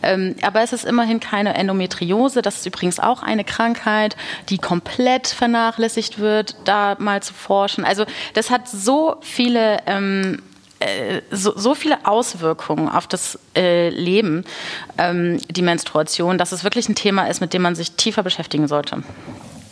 [0.03, 2.43] ähm, aber es ist immerhin keine Endometriose.
[2.43, 4.15] Das ist übrigens auch eine Krankheit,
[4.49, 7.85] die komplett vernachlässigt wird, da mal zu forschen.
[7.85, 10.43] Also das hat so viele ähm,
[10.77, 14.45] äh, so, so, viele Auswirkungen auf das äh, Leben,
[14.99, 18.67] ähm, die Menstruation, dass es wirklich ein Thema ist, mit dem man sich tiefer beschäftigen
[18.67, 19.01] sollte.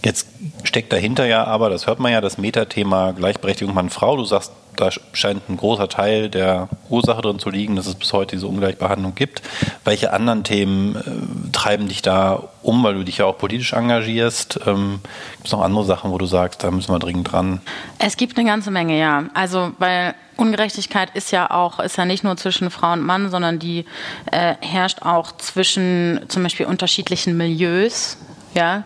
[0.03, 0.32] Jetzt
[0.63, 4.17] steckt dahinter ja aber, das hört man ja, das Metathema Gleichberechtigung Mann-Frau.
[4.17, 8.13] Du sagst, da scheint ein großer Teil der Ursache drin zu liegen, dass es bis
[8.13, 9.41] heute diese Ungleichbehandlung gibt.
[9.83, 14.59] Welche anderen Themen äh, treiben dich da um, weil du dich ja auch politisch engagierst?
[14.65, 15.01] Ähm,
[15.33, 17.61] gibt es noch andere Sachen, wo du sagst, da müssen wir dringend dran?
[17.99, 19.25] Es gibt eine ganze Menge, ja.
[19.33, 23.59] Also, weil Ungerechtigkeit ist ja auch, ist ja nicht nur zwischen Frau und Mann, sondern
[23.59, 23.85] die
[24.31, 28.17] äh, herrscht auch zwischen zum Beispiel unterschiedlichen Milieus
[28.53, 28.83] ja,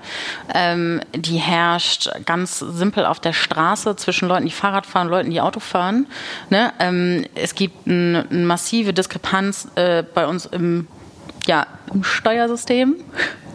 [0.54, 5.42] ähm, die herrscht ganz simpel auf der Straße zwischen Leuten, die Fahrrad fahren Leuten, die
[5.42, 6.08] Auto fahren.
[6.50, 6.72] Ne?
[6.80, 10.88] Ähm, es gibt eine ein massive Diskrepanz äh, bei uns im,
[11.46, 12.96] ja, im Steuersystem.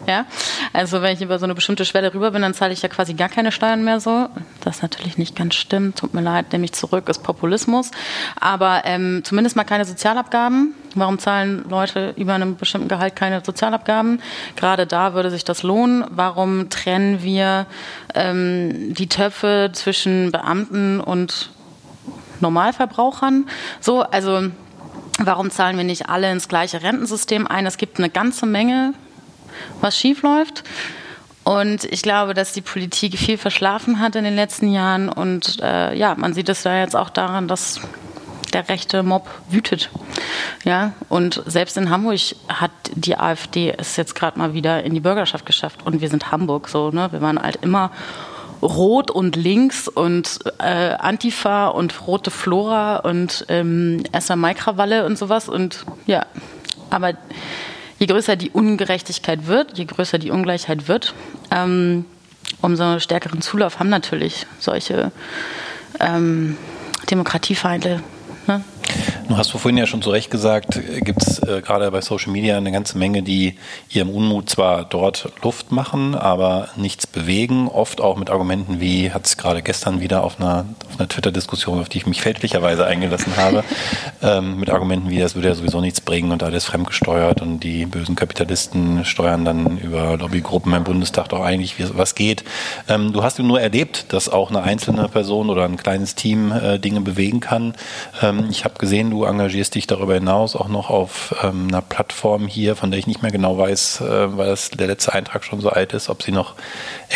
[0.05, 0.25] Ja,
[0.73, 3.13] also wenn ich über so eine bestimmte Schwelle rüber bin, dann zahle ich ja quasi
[3.13, 4.27] gar keine Steuern mehr so.
[4.59, 5.97] Das natürlich nicht ganz stimmt.
[5.97, 7.91] Tut mir leid, nehme ich zurück, ist Populismus.
[8.37, 10.75] Aber ähm, zumindest mal keine Sozialabgaben.
[10.95, 14.21] Warum zahlen Leute über einem bestimmten Gehalt keine Sozialabgaben?
[14.55, 16.05] Gerade da würde sich das lohnen.
[16.09, 17.65] Warum trennen wir
[18.13, 21.51] ähm, die Töpfe zwischen Beamten und
[22.39, 23.47] Normalverbrauchern?
[23.79, 24.49] So, also
[25.19, 27.65] Warum zahlen wir nicht alle ins gleiche Rentensystem ein?
[27.65, 28.93] Es gibt eine ganze Menge,
[29.79, 30.63] was schiefläuft.
[31.43, 35.09] Und ich glaube, dass die Politik viel verschlafen hat in den letzten Jahren.
[35.09, 37.81] Und äh, ja, man sieht es da jetzt auch daran, dass
[38.53, 39.89] der rechte Mob wütet.
[40.63, 44.99] Ja, und selbst in Hamburg hat die AfD es jetzt gerade mal wieder in die
[44.99, 45.85] Bürgerschaft geschafft.
[45.85, 47.11] Und wir sind Hamburg so, ne?
[47.11, 47.91] Wir waren halt immer
[48.61, 55.49] rot und links und äh, Antifa und rote Flora und ähm, Esther Mai-Krawalle und sowas.
[55.49, 56.25] Und ja,
[56.89, 57.13] aber
[57.99, 61.13] je größer die Ungerechtigkeit wird, je größer die Ungleichheit wird,
[61.51, 62.05] ähm,
[62.61, 65.11] umso stärkeren Zulauf haben natürlich solche
[65.99, 66.57] ähm,
[67.09, 68.01] Demokratiefeinde.
[68.47, 68.61] Ne?
[69.29, 72.33] Nun hast du vorhin ja schon zu Recht gesagt, gibt es äh, gerade bei Social
[72.33, 73.55] Media eine ganze Menge, die
[73.89, 77.69] ihrem Unmut zwar dort Luft machen, aber nichts bewegen.
[77.69, 81.79] Oft auch mit Argumenten wie, hat es gerade gestern wieder auf einer, auf einer Twitter-Diskussion,
[81.79, 83.63] auf die ich mich fälschlicherweise eingelassen habe,
[84.21, 87.85] ähm, mit Argumenten wie, das würde ja sowieso nichts bringen und alles fremdgesteuert und die
[87.85, 92.43] bösen Kapitalisten steuern dann über Lobbygruppen im Bundestag doch eigentlich, was geht.
[92.89, 96.77] Ähm, du hast nur erlebt, dass auch eine einzelne Person oder ein kleines Team äh,
[96.77, 97.73] Dinge bewegen kann.
[98.21, 102.47] Ähm, ich habe gesehen, du engagierst dich darüber hinaus auch noch auf ähm, einer Plattform
[102.47, 105.61] hier, von der ich nicht mehr genau weiß, äh, weil das der letzte Eintrag schon
[105.61, 106.55] so alt ist, ob sie noch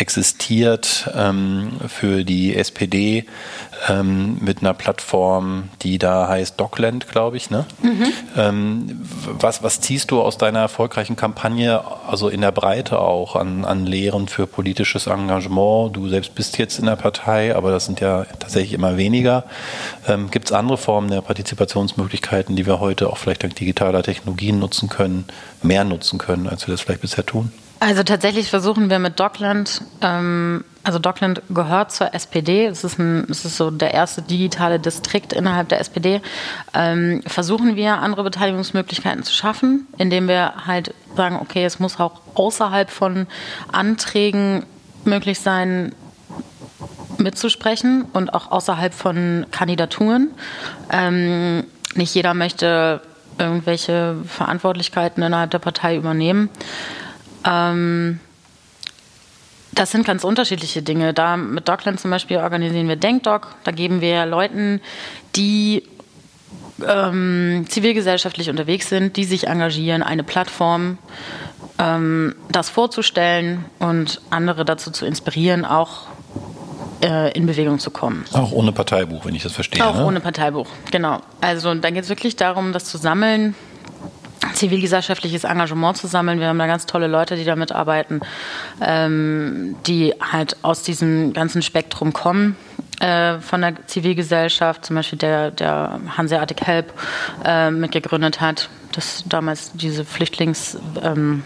[0.00, 3.24] existiert ähm, für die SPD
[3.88, 7.50] ähm, mit einer Plattform, die da heißt Dockland, glaube ich.
[7.50, 7.66] Ne?
[7.82, 8.12] Mhm.
[8.36, 9.00] Ähm,
[9.40, 13.86] was, was ziehst du aus deiner erfolgreichen Kampagne, also in der Breite auch, an, an
[13.86, 15.96] Lehren für politisches Engagement?
[15.96, 19.44] Du selbst bist jetzt in der Partei, aber das sind ja tatsächlich immer weniger.
[20.06, 24.58] Ähm, Gibt es andere Formen der Partizipationsmöglichkeiten, die wir heute auch vielleicht dank digitaler Technologien
[24.58, 25.26] nutzen können,
[25.62, 27.52] mehr nutzen können, als wir das vielleicht bisher tun?
[27.80, 33.26] Also tatsächlich versuchen wir mit Dockland, ähm, also Dockland gehört zur SPD, es ist, ein,
[33.30, 36.20] es ist so der erste digitale Distrikt innerhalb der SPD,
[36.74, 42.20] ähm, versuchen wir andere Beteiligungsmöglichkeiten zu schaffen, indem wir halt sagen, okay, es muss auch
[42.34, 43.28] außerhalb von
[43.70, 44.64] Anträgen
[45.04, 45.94] möglich sein,
[47.18, 50.30] mitzusprechen und auch außerhalb von Kandidaturen.
[50.90, 51.64] Ähm,
[51.94, 53.02] nicht jeder möchte
[53.38, 56.50] irgendwelche Verantwortlichkeiten innerhalb der Partei übernehmen.
[57.44, 58.20] Ähm,
[59.72, 61.14] das sind ganz unterschiedliche Dinge.
[61.14, 63.54] Da mit Dockland zum Beispiel organisieren wir Denkdoc.
[63.64, 64.80] Da geben wir Leuten,
[65.36, 65.84] die
[66.86, 70.98] ähm, zivilgesellschaftlich unterwegs sind, die sich engagieren, eine Plattform,
[71.78, 76.06] ähm, das vorzustellen und andere dazu zu inspirieren, auch
[77.02, 78.24] äh, in Bewegung zu kommen.
[78.32, 79.86] Auch ohne Parteibuch, wenn ich das verstehe.
[79.86, 80.04] Auch ne?
[80.04, 81.20] ohne Parteibuch, genau.
[81.40, 83.54] Also da geht es wirklich darum, das zu sammeln,
[84.58, 86.40] zivilgesellschaftliches Engagement zu sammeln.
[86.40, 88.20] Wir haben da ganz tolle Leute, die da mitarbeiten,
[88.80, 92.56] ähm, die halt aus diesem ganzen Spektrum kommen
[93.00, 96.92] äh, von der Zivilgesellschaft, zum Beispiel der, der Hanseatic Help
[97.44, 100.78] äh, mitgegründet hat, das damals diese Flüchtlings...
[101.02, 101.42] Ähm,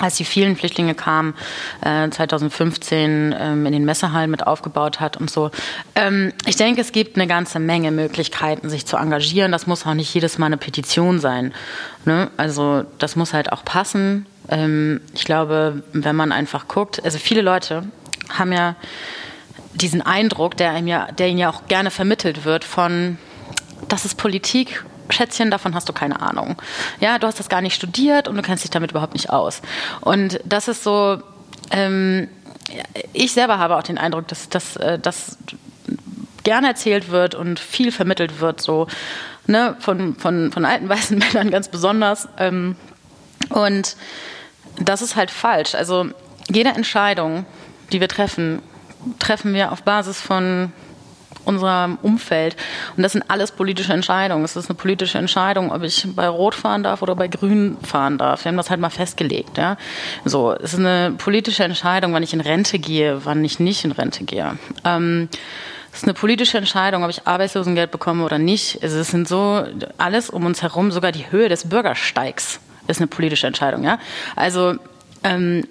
[0.00, 1.34] als die vielen Flüchtlinge kamen,
[1.82, 5.50] äh, 2015 ähm, in den Messehallen mit aufgebaut hat und so.
[5.94, 9.52] Ähm, ich denke, es gibt eine ganze Menge Möglichkeiten, sich zu engagieren.
[9.52, 11.52] Das muss auch nicht jedes Mal eine Petition sein.
[12.04, 12.30] Ne?
[12.36, 14.26] Also das muss halt auch passen.
[14.48, 17.84] Ähm, ich glaube, wenn man einfach guckt, also viele Leute
[18.30, 18.76] haben ja
[19.74, 23.18] diesen Eindruck, der, ihm ja, der ihnen ja auch gerne vermittelt wird von,
[23.88, 26.60] das ist Politik Schätzchen, davon hast du keine Ahnung.
[27.00, 29.62] Ja, du hast das gar nicht studiert und du kennst dich damit überhaupt nicht aus.
[30.00, 31.22] Und das ist so,
[31.70, 32.28] ähm,
[33.12, 34.98] ich selber habe auch den Eindruck, dass das äh,
[36.44, 38.86] gerne erzählt wird und viel vermittelt wird, so
[39.46, 42.28] ne, von, von, von alten weißen Männern ganz besonders.
[42.38, 42.76] Ähm,
[43.50, 43.96] und
[44.78, 45.74] das ist halt falsch.
[45.74, 46.06] Also
[46.50, 47.44] jede Entscheidung,
[47.92, 48.62] die wir treffen,
[49.18, 50.72] treffen wir auf Basis von
[51.44, 52.56] unserem Umfeld.
[52.96, 54.44] Und das sind alles politische Entscheidungen.
[54.44, 58.18] Es ist eine politische Entscheidung, ob ich bei Rot fahren darf oder bei Grün fahren
[58.18, 58.44] darf.
[58.44, 59.58] Wir haben das halt mal festgelegt.
[59.58, 59.76] Ja?
[60.24, 63.92] So, es ist eine politische Entscheidung, wann ich in Rente gehe, wann ich nicht in
[63.92, 64.58] Rente gehe.
[64.84, 65.28] Ähm,
[65.92, 68.78] es ist eine politische Entscheidung, ob ich Arbeitslosengeld bekomme oder nicht.
[68.82, 69.64] Es sind so
[69.98, 73.84] alles um uns herum, sogar die Höhe des Bürgersteigs ist eine politische Entscheidung.
[73.84, 73.98] Ja?
[74.36, 74.74] Also
[75.22, 75.64] ähm,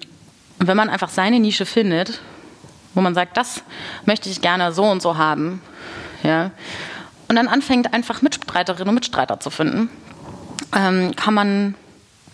[0.58, 2.20] wenn man einfach seine Nische findet
[2.94, 3.62] wo man sagt, das
[4.04, 5.62] möchte ich gerne so und so haben.
[6.22, 6.50] Ja.
[7.28, 9.88] Und dann anfängt einfach Mitstreiterinnen und Mitstreiter zu finden,
[10.76, 11.74] ähm, kann, man,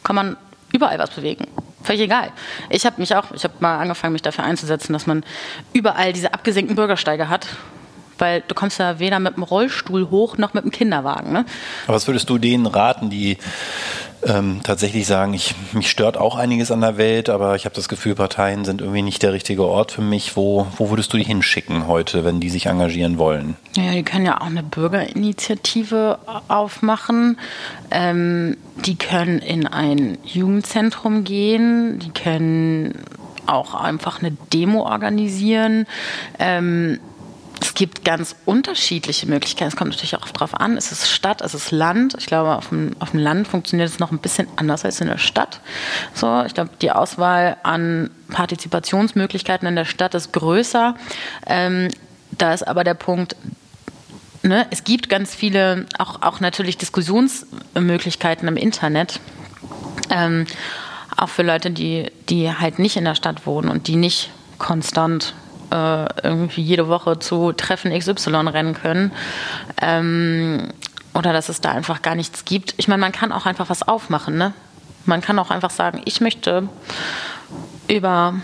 [0.02, 0.36] kann man
[0.72, 1.46] überall was bewegen.
[1.82, 2.30] Völlig egal.
[2.70, 5.24] Ich habe mich auch, ich habe mal angefangen, mich dafür einzusetzen, dass man
[5.72, 7.46] überall diese abgesenkten Bürgersteige hat,
[8.18, 11.32] weil du kommst ja weder mit dem Rollstuhl hoch noch mit dem Kinderwagen.
[11.32, 11.44] Ne?
[11.86, 13.38] Aber was würdest du denen raten, die
[14.26, 17.88] ähm, tatsächlich sagen, ich, mich stört auch einiges an der Welt, aber ich habe das
[17.88, 20.36] Gefühl, Parteien sind irgendwie nicht der richtige Ort für mich.
[20.36, 23.56] Wo, wo würdest du die hinschicken heute, wenn die sich engagieren wollen?
[23.76, 27.38] Ja, die können ja auch eine Bürgerinitiative aufmachen.
[27.90, 31.98] Ähm, die können in ein Jugendzentrum gehen.
[32.00, 32.94] Die können
[33.46, 35.86] auch einfach eine Demo organisieren.
[36.38, 37.00] Ähm,
[37.60, 39.68] es gibt ganz unterschiedliche Möglichkeiten.
[39.68, 42.14] Es kommt natürlich auch darauf an, ist es Stadt, ist es Land.
[42.18, 45.08] Ich glaube, auf dem, auf dem Land funktioniert es noch ein bisschen anders als in
[45.08, 45.60] der Stadt.
[46.14, 50.94] So, ich glaube, die Auswahl an Partizipationsmöglichkeiten in der Stadt ist größer.
[51.46, 51.88] Ähm,
[52.32, 53.34] da ist aber der Punkt,
[54.42, 59.20] ne, es gibt ganz viele, auch, auch natürlich Diskussionsmöglichkeiten im Internet.
[60.10, 60.46] Ähm,
[61.16, 65.34] auch für Leute, die, die halt nicht in der Stadt wohnen und die nicht konstant
[65.70, 69.12] äh, irgendwie jede Woche zu Treffen XY rennen können.
[69.80, 70.68] Ähm,
[71.14, 72.74] oder dass es da einfach gar nichts gibt.
[72.76, 74.36] Ich meine, man kann auch einfach was aufmachen.
[74.38, 74.52] Ne?
[75.04, 76.68] Man kann auch einfach sagen, ich möchte
[77.88, 78.34] über,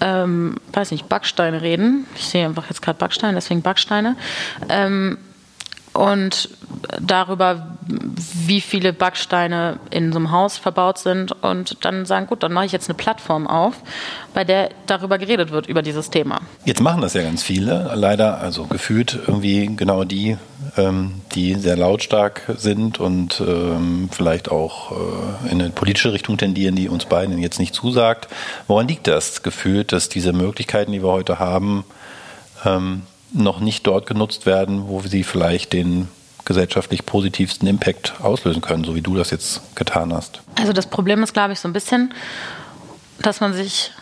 [0.00, 2.06] ähm, weiß nicht, Backsteine reden.
[2.16, 4.16] Ich sehe einfach jetzt gerade Backsteine, deswegen Backsteine.
[4.68, 5.18] Ähm,
[5.92, 6.48] und
[7.00, 7.76] darüber,
[8.46, 12.66] wie viele Backsteine in so einem Haus verbaut sind und dann sagen, gut, dann mache
[12.66, 13.74] ich jetzt eine Plattform auf,
[14.34, 16.40] bei der darüber geredet wird, über dieses Thema.
[16.64, 20.36] Jetzt machen das ja ganz viele, leider, also gefühlt irgendwie genau die,
[20.76, 26.76] ähm, die sehr lautstark sind und ähm, vielleicht auch äh, in eine politische Richtung tendieren,
[26.76, 28.28] die uns beiden jetzt nicht zusagt.
[28.66, 31.84] Woran liegt das gefühlt, dass diese Möglichkeiten, die wir heute haben,
[32.64, 36.08] ähm, noch nicht dort genutzt werden, wo sie vielleicht den
[36.44, 40.40] gesellschaftlich positivsten Impact auslösen können, so wie du das jetzt getan hast?
[40.56, 42.14] Also das Problem ist, glaube ich, so ein bisschen,
[43.20, 43.92] dass man sich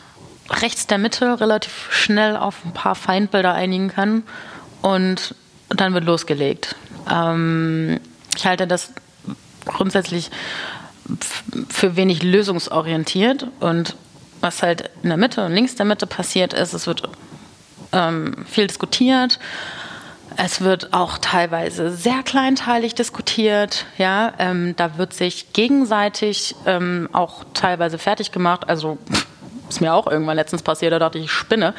[0.50, 4.22] rechts der Mitte relativ schnell auf ein paar Feindbilder einigen kann
[4.82, 5.34] und
[5.68, 6.76] dann wird losgelegt.
[7.10, 8.00] Ähm,
[8.36, 8.92] ich halte das
[9.66, 10.30] grundsätzlich
[11.68, 13.96] für wenig lösungsorientiert und
[14.40, 17.02] was halt in der Mitte und links der Mitte passiert ist, es wird
[17.92, 19.38] ähm, viel diskutiert.
[20.40, 23.86] Es wird auch teilweise sehr kleinteilig diskutiert.
[23.98, 28.68] Ja, ähm, da wird sich gegenseitig ähm, auch teilweise fertig gemacht.
[28.68, 28.98] Also
[29.68, 31.74] ist mir auch irgendwann letztens passiert, da dachte ich, ich spinne.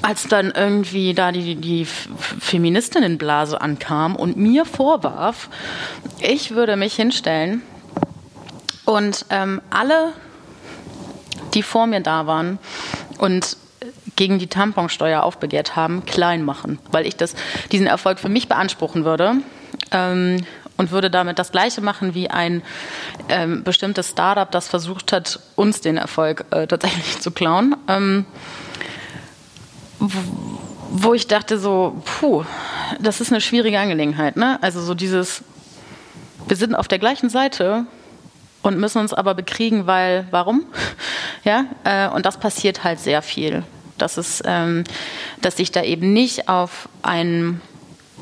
[0.00, 5.50] Als dann irgendwie da die, die Feministinnenblase ankam und mir vorwarf,
[6.20, 7.60] ich würde mich hinstellen
[8.86, 10.14] und ähm, alle,
[11.52, 12.58] die vor mir da waren
[13.18, 13.58] und
[14.16, 17.34] gegen die Tamponsteuer aufbegehrt haben, klein machen, weil ich das,
[17.70, 19.34] diesen Erfolg für mich beanspruchen würde.
[19.92, 20.44] Ähm,
[20.76, 22.62] und würde damit das Gleiche machen wie ein
[23.28, 27.76] ähm, bestimmtes Startup, das versucht hat, uns den Erfolg äh, tatsächlich zu klauen.
[27.88, 28.26] Ähm,
[29.98, 32.44] wo ich dachte so, puh,
[33.00, 34.36] das ist eine schwierige Angelegenheit.
[34.36, 34.58] Ne?
[34.62, 35.42] Also so dieses,
[36.46, 37.86] wir sind auf der gleichen Seite
[38.62, 40.66] und müssen uns aber bekriegen, weil, warum?
[41.44, 43.62] Ja, äh, und das passiert halt sehr viel
[43.98, 44.84] dass, es, ähm,
[45.42, 47.60] dass sich da eben nicht auf ein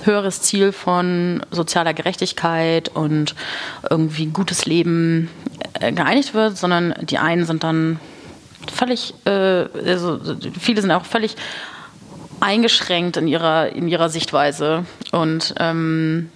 [0.02, 3.34] höheres Ziel von sozialer Gerechtigkeit und
[3.88, 5.30] irgendwie gutes Leben
[5.74, 8.00] äh, geeinigt wird, sondern die einen sind dann
[8.72, 10.20] völlig, äh, also
[10.58, 11.36] viele sind auch völlig
[12.40, 14.84] eingeschränkt in ihrer, in ihrer Sichtweise.
[15.12, 16.30] Und ähm,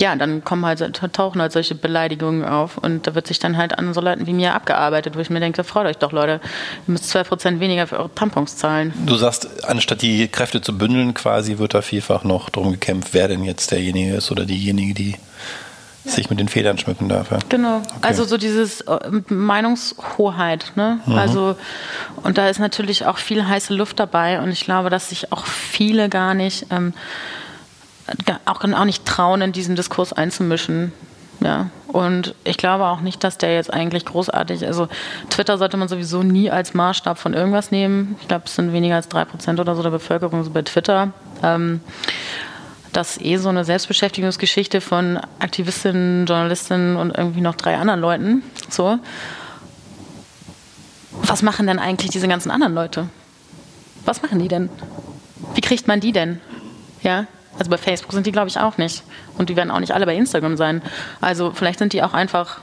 [0.00, 0.80] ja, dann kommen halt,
[1.12, 4.32] tauchen halt solche Beleidigungen auf und da wird sich dann halt an so Leuten wie
[4.32, 6.40] mir abgearbeitet, wo ich mir denke, freut euch doch Leute,
[6.86, 8.92] ihr müsst 2% weniger für eure Tampons zahlen.
[9.06, 13.28] Du sagst, anstatt die Kräfte zu bündeln quasi, wird da vielfach noch darum gekämpft, wer
[13.28, 15.16] denn jetzt derjenige ist oder diejenige, die
[16.04, 17.30] sich mit den Federn schmücken darf.
[17.30, 17.38] Ja?
[17.48, 17.86] Genau, okay.
[18.02, 21.00] also so dieses äh, Meinungshoheit, ne?
[21.06, 21.14] Mhm.
[21.14, 21.56] Also
[22.22, 25.46] und da ist natürlich auch viel heiße Luft dabei und ich glaube, dass sich auch
[25.46, 26.92] viele gar nicht ähm,
[28.44, 30.92] auch, auch nicht trauen, in diesen Diskurs einzumischen.
[31.40, 34.88] Ja, und ich glaube auch nicht, dass der jetzt eigentlich großartig, also
[35.30, 38.16] Twitter sollte man sowieso nie als Maßstab von irgendwas nehmen.
[38.20, 41.12] Ich glaube, es sind weniger als drei Prozent oder so der Bevölkerung so bei Twitter.
[41.42, 41.80] Ähm,
[42.92, 48.42] das ist eh so eine Selbstbeschäftigungsgeschichte von Aktivistinnen, Journalistinnen und irgendwie noch drei anderen Leuten.
[48.70, 48.98] So.
[51.22, 53.08] Was machen denn eigentlich diese ganzen anderen Leute?
[54.04, 54.68] Was machen die denn?
[55.54, 56.40] Wie kriegt man die denn?
[57.02, 57.26] Ja,
[57.58, 59.02] also bei Facebook sind die, glaube ich, auch nicht.
[59.38, 60.82] Und die werden auch nicht alle bei Instagram sein.
[61.20, 62.60] Also vielleicht sind die auch einfach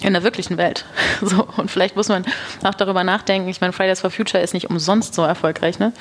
[0.00, 0.84] in der wirklichen Welt.
[1.20, 2.24] So, und vielleicht muss man
[2.62, 3.48] auch darüber nachdenken.
[3.48, 5.92] Ich meine, Fridays for Future ist nicht umsonst so erfolgreich, ne?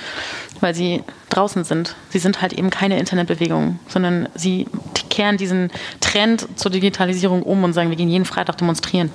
[0.62, 1.96] weil sie draußen sind.
[2.10, 4.68] Sie sind halt eben keine Internetbewegung, sondern sie
[5.10, 9.12] kehren diesen Trend zur Digitalisierung um und sagen, wir gehen jeden Freitag demonstrieren.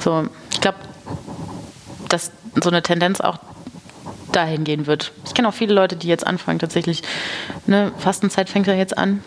[0.00, 0.78] So, ich glaube,
[2.08, 3.38] dass so eine Tendenz auch
[4.32, 5.12] dahin gehen wird.
[5.26, 7.02] Ich kenne auch viele Leute, die jetzt anfangen tatsächlich.
[7.66, 9.22] Ne, Fastenzeit fängt ja jetzt an.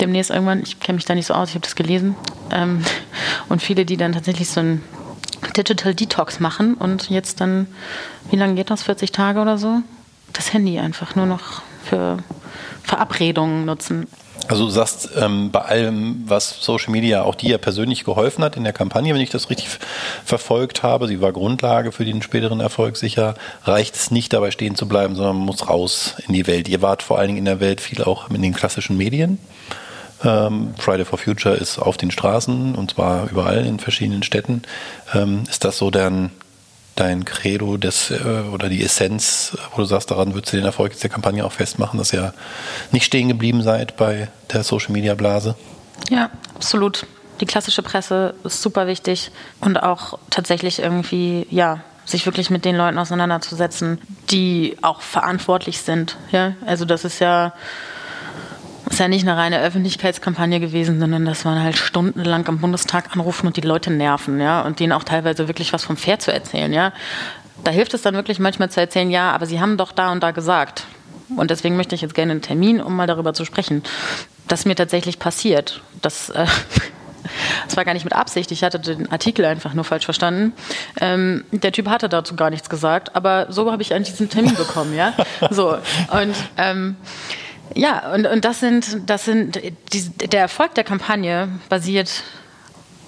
[0.00, 2.14] demnächst irgendwann, ich kenne mich da nicht so aus, ich habe das gelesen.
[2.50, 2.84] Ähm,
[3.48, 4.82] und viele, die dann tatsächlich so ein
[5.56, 7.66] Digital Detox machen und jetzt dann,
[8.30, 8.82] wie lange geht das?
[8.82, 9.80] 40 Tage oder so?
[10.32, 12.18] Das Handy einfach nur noch für
[12.82, 14.06] Verabredungen nutzen.
[14.48, 18.64] Also du sagst, ähm, bei allem, was Social Media auch dir persönlich geholfen hat in
[18.64, 19.68] der Kampagne, wenn ich das richtig
[20.24, 23.34] verfolgt habe, sie war Grundlage für den späteren Erfolg sicher,
[23.64, 26.68] reicht es nicht dabei stehen zu bleiben, sondern man muss raus in die Welt.
[26.68, 29.38] Ihr wart vor allen Dingen in der Welt viel auch in den klassischen Medien.
[30.24, 34.62] Ähm, Friday for Future ist auf den Straßen und zwar überall in verschiedenen Städten.
[35.14, 36.30] Ähm, ist das so dein,
[36.94, 40.98] dein Credo des, äh, oder die Essenz, wo du sagst, daran würdest du den Erfolg
[41.00, 42.34] der Kampagne auch festmachen, dass ihr
[42.90, 45.56] nicht stehen geblieben seid bei der Social Media Blase?
[46.10, 47.06] Ja, absolut.
[47.40, 49.30] Die klassische Presse ist super wichtig
[49.60, 56.18] und auch tatsächlich irgendwie, ja, sich wirklich mit den Leuten auseinanderzusetzen, die auch verantwortlich sind.
[56.30, 57.52] Ja, also das ist ja
[58.92, 63.46] ist ja nicht eine reine Öffentlichkeitskampagne gewesen, sondern das waren halt stundenlang am Bundestag anrufen
[63.46, 66.72] und die Leute nerven, ja, und denen auch teilweise wirklich was vom Pferd zu erzählen,
[66.72, 66.92] ja.
[67.64, 70.22] Da hilft es dann wirklich manchmal zu erzählen, ja, aber sie haben doch da und
[70.22, 70.84] da gesagt.
[71.36, 73.82] Und deswegen möchte ich jetzt gerne einen Termin, um mal darüber zu sprechen.
[74.46, 75.80] Das mir tatsächlich passiert.
[76.02, 76.44] Das, äh,
[77.64, 78.52] das war gar nicht mit Absicht.
[78.52, 80.52] Ich hatte den Artikel einfach nur falsch verstanden.
[81.00, 84.54] Ähm, der Typ hatte dazu gar nichts gesagt, aber so habe ich eigentlich diesen Termin
[84.54, 85.14] bekommen, ja.
[85.50, 85.78] So.
[86.10, 86.96] Und ähm,
[87.74, 89.60] ja, und, und das sind, das sind
[89.92, 92.22] die, der Erfolg der Kampagne basiert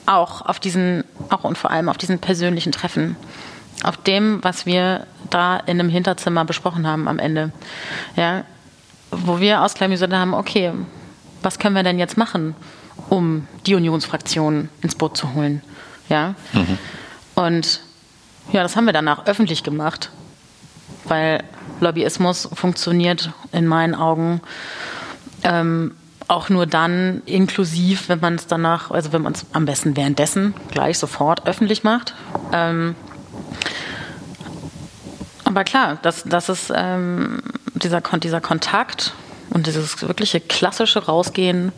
[0.07, 3.17] auch auf diesen, auch und vor allem auf diesen persönlichen Treffen.
[3.83, 7.53] Auf dem, was wir da in einem Hinterzimmer besprochen haben am Ende.
[8.17, 8.45] Ja,
[9.11, 10.73] wo wir ausklamüsert haben, okay,
[11.43, 12.55] was können wir denn jetzt machen,
[13.11, 15.63] um die Unionsfraktion ins Boot zu holen?
[16.09, 16.35] Ja.
[16.53, 16.79] Mhm.
[17.35, 17.81] Und
[18.53, 20.11] ja, das haben wir danach öffentlich gemacht,
[21.05, 21.43] weil
[21.81, 24.41] Lobbyismus funktioniert in meinen Augen
[25.43, 25.93] ähm,
[26.27, 30.55] auch nur dann inklusiv, wenn man es danach, also wenn man es am besten währenddessen
[30.71, 32.15] gleich sofort öffentlich macht.
[32.53, 32.95] Ähm,
[35.45, 37.43] aber klar, das, das ist ähm,
[37.75, 39.13] dieser, dieser Kontakt
[39.51, 41.73] und dieses wirkliche klassische Rausgehen,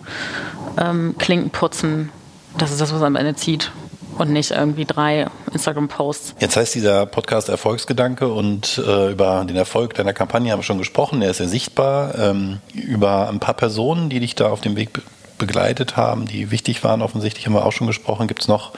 [0.79, 2.11] ähm, Klinken putzen,
[2.57, 3.73] das ist das, was am Ende zieht
[4.19, 6.35] und nicht irgendwie drei Instagram-Posts.
[6.41, 10.79] Jetzt heißt dieser Podcast Erfolgsgedanke und äh, über den Erfolg deiner Kampagne haben wir schon
[10.79, 11.23] gesprochen.
[11.23, 12.19] Er ist ja sichtbar.
[12.19, 15.03] Ähm, über ein paar Personen, die dich da auf dem Weg be
[15.39, 18.27] begleitet haben, die wichtig waren, offensichtlich haben wir auch schon gesprochen.
[18.27, 18.73] Gibt es noch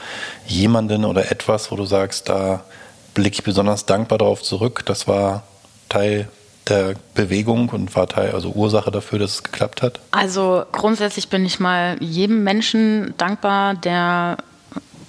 [0.45, 2.65] jemanden oder etwas, wo du sagst, da
[3.13, 4.83] blicke ich besonders dankbar darauf zurück?
[4.85, 5.43] Das war
[5.87, 6.27] Teil
[6.67, 9.99] der Bewegung und war Teil, also Ursache dafür, dass es geklappt hat?
[10.11, 14.37] Also grundsätzlich bin ich mal jedem Menschen dankbar, der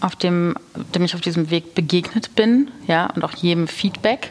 [0.01, 0.55] auf dem,
[0.95, 4.31] dem ich auf diesem Weg begegnet bin, ja, und auch jedem Feedback,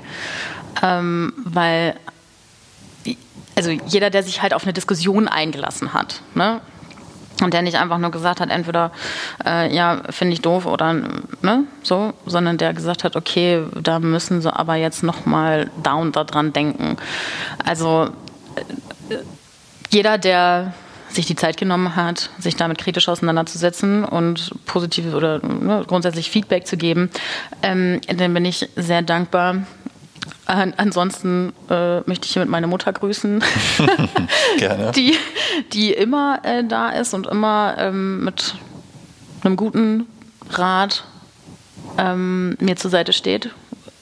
[0.81, 1.95] ähm, weil
[3.55, 6.61] also jeder, der sich halt auf eine Diskussion eingelassen hat, ne,
[7.41, 8.91] und der nicht einfach nur gesagt hat, entweder
[9.45, 14.41] äh, ja, finde ich doof oder ne, so, sondern der gesagt hat, okay, da müssen
[14.41, 16.97] sie aber jetzt nochmal down daran denken.
[17.65, 18.09] Also
[18.55, 19.15] äh,
[19.89, 20.73] jeder, der
[21.09, 26.67] sich die Zeit genommen hat, sich damit kritisch auseinanderzusetzen und positive oder ne, grundsätzlich Feedback
[26.67, 27.09] zu geben,
[27.63, 29.63] ähm, dann bin ich sehr dankbar.
[30.45, 33.43] An, ansonsten äh, möchte ich hiermit meine Mutter grüßen,
[34.57, 34.91] Gerne.
[34.95, 35.15] Die,
[35.73, 38.55] die immer äh, da ist und immer ähm, mit
[39.43, 40.07] einem guten
[40.49, 41.05] Rat
[41.97, 43.51] ähm, mir zur Seite steht.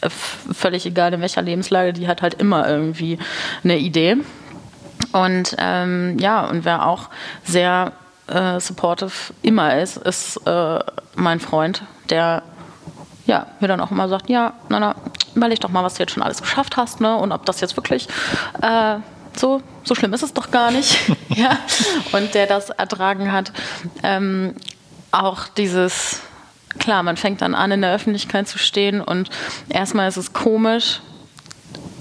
[0.01, 3.19] Äh, völlig egal in welcher Lebenslage, die hat halt immer irgendwie
[3.63, 4.17] eine Idee.
[5.17, 7.09] Und ähm, ja, und wer auch
[7.43, 7.93] sehr
[8.27, 10.79] äh, supportive immer ist, ist äh,
[11.15, 12.43] mein Freund, der
[13.25, 14.95] ja, mir dann auch immer sagt, ja, na, na,
[15.35, 17.17] überleg doch mal, was du jetzt schon alles geschafft hast, ne?
[17.17, 18.07] Und ob das jetzt wirklich
[18.61, 18.97] äh,
[19.35, 20.97] so, so schlimm ist es doch gar nicht.
[21.29, 21.57] ja.
[22.11, 23.51] Und der das ertragen hat.
[24.03, 24.55] Ähm,
[25.11, 26.21] auch dieses,
[26.79, 29.29] klar, man fängt dann an, in der Öffentlichkeit zu stehen und
[29.69, 31.01] erstmal ist es komisch,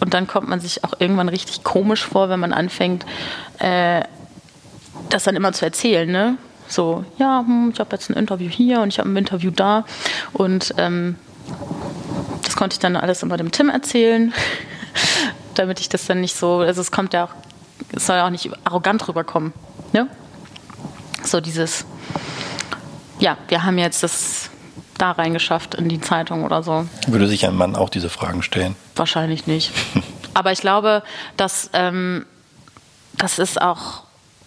[0.01, 3.07] und dann kommt man sich auch irgendwann richtig komisch vor, wenn man anfängt,
[3.59, 4.03] äh,
[5.09, 6.11] das dann immer zu erzählen.
[6.11, 6.37] Ne?
[6.69, 9.85] So, ja, hm, ich habe jetzt ein Interview hier und ich habe ein Interview da.
[10.33, 11.17] Und ähm,
[12.43, 14.33] das konnte ich dann alles immer dem Tim erzählen,
[15.55, 17.31] damit ich das dann nicht so, also es kommt ja auch,
[17.93, 19.53] es soll ja auch nicht arrogant rüberkommen.
[19.93, 20.09] Ne?
[21.23, 21.85] So dieses,
[23.19, 24.51] ja, wir haben jetzt das
[24.99, 26.87] da reingeschafft in die Zeitung oder so.
[27.07, 28.77] Würde sich ein Mann auch diese Fragen stellen?
[28.95, 29.73] Wahrscheinlich nicht.
[30.35, 31.03] Aber ich glaube,
[31.37, 32.27] dass ähm,
[33.15, 34.03] das ist auch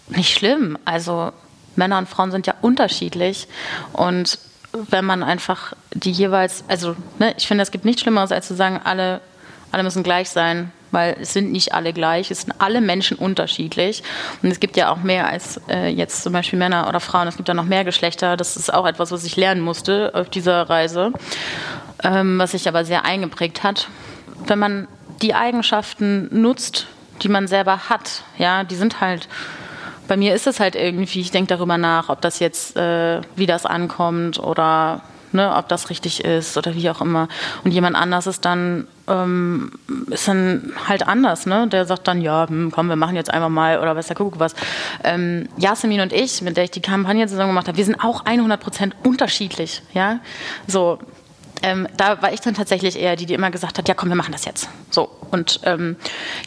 [0.08, 0.78] nicht schlimm.
[0.84, 1.32] Also
[1.76, 3.48] Männer und Frauen sind ja unterschiedlich
[3.92, 4.38] und
[4.72, 8.54] wenn man einfach die jeweils, also ne, ich finde, es gibt nichts Schlimmeres, als zu
[8.54, 9.20] sagen, alle,
[9.72, 10.72] alle müssen gleich sein.
[10.90, 14.02] Weil es sind nicht alle gleich, es sind alle Menschen unterschiedlich.
[14.42, 17.36] Und es gibt ja auch mehr als äh, jetzt zum Beispiel Männer oder Frauen, es
[17.36, 18.36] gibt ja noch mehr Geschlechter.
[18.36, 21.12] Das ist auch etwas, was ich lernen musste auf dieser Reise,
[22.02, 23.88] ähm, was sich aber sehr eingeprägt hat.
[24.46, 24.88] Wenn man
[25.22, 26.86] die Eigenschaften nutzt,
[27.22, 29.28] die man selber hat, ja, die sind halt
[30.10, 33.46] bei mir ist es halt irgendwie, ich denke darüber nach, ob das jetzt, äh, wie
[33.46, 37.28] das ankommt oder ne, ob das richtig ist oder wie auch immer.
[37.62, 39.72] Und jemand anders ist dann, ähm,
[40.10, 41.66] ist dann halt anders, ne?
[41.68, 44.38] Der sagt dann, ja, hm, komm, wir machen jetzt einfach mal oder weiß der Kuckuck
[44.38, 44.54] was.
[45.04, 48.24] Ähm, Yasemin und ich, mit der ich die Kampagne zusammen gemacht habe, wir sind auch
[48.24, 50.20] 100 Prozent unterschiedlich, ja.
[50.66, 50.98] So,
[51.62, 54.16] ähm, da war ich dann tatsächlich eher die, die immer gesagt hat, ja komm, wir
[54.16, 54.68] machen das jetzt.
[54.90, 55.10] So.
[55.30, 55.96] Und ähm,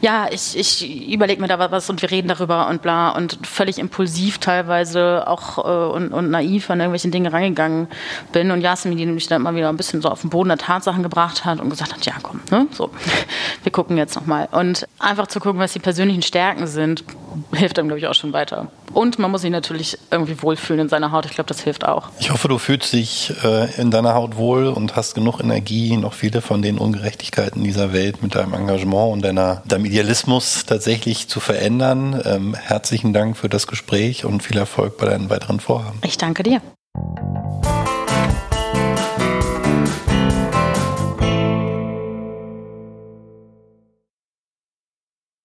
[0.02, 3.80] ja, ich, ich überlege mir da was und wir reden darüber und bla und völlig
[3.80, 7.88] impulsiv teilweise auch äh, und, und naiv an irgendwelchen Dinge reingegangen
[8.34, 8.52] bin.
[8.52, 11.04] Und Jasmin, die mich dann immer wieder ein bisschen so auf den Boden der Tatsachen
[11.04, 12.90] gebracht hat und gesagt hat, ja komm, ne, so,
[13.64, 14.50] wir gucken jetzt nochmal.
[14.52, 17.04] Und einfach zu gucken, was die persönlichen Stärken sind,
[17.54, 18.68] hilft einem, glaube ich, auch schon weiter.
[18.94, 21.26] Und man muss sich natürlich irgendwie wohlfühlen in seiner Haut.
[21.26, 22.10] Ich glaube, das hilft auch.
[22.20, 26.14] Ich hoffe, du fühlst dich äh, in deiner Haut wohl und hast genug Energie, noch
[26.14, 31.40] viele von den Ungerechtigkeiten dieser Welt mit deinem Engagement und deiner, deinem Idealismus tatsächlich zu
[31.40, 32.22] verändern.
[32.26, 36.00] Ähm, herzlichen Dank für das Gespräch und viel Erfolg bei deinen weiteren Vorhaben.
[36.04, 36.62] Ich danke dir.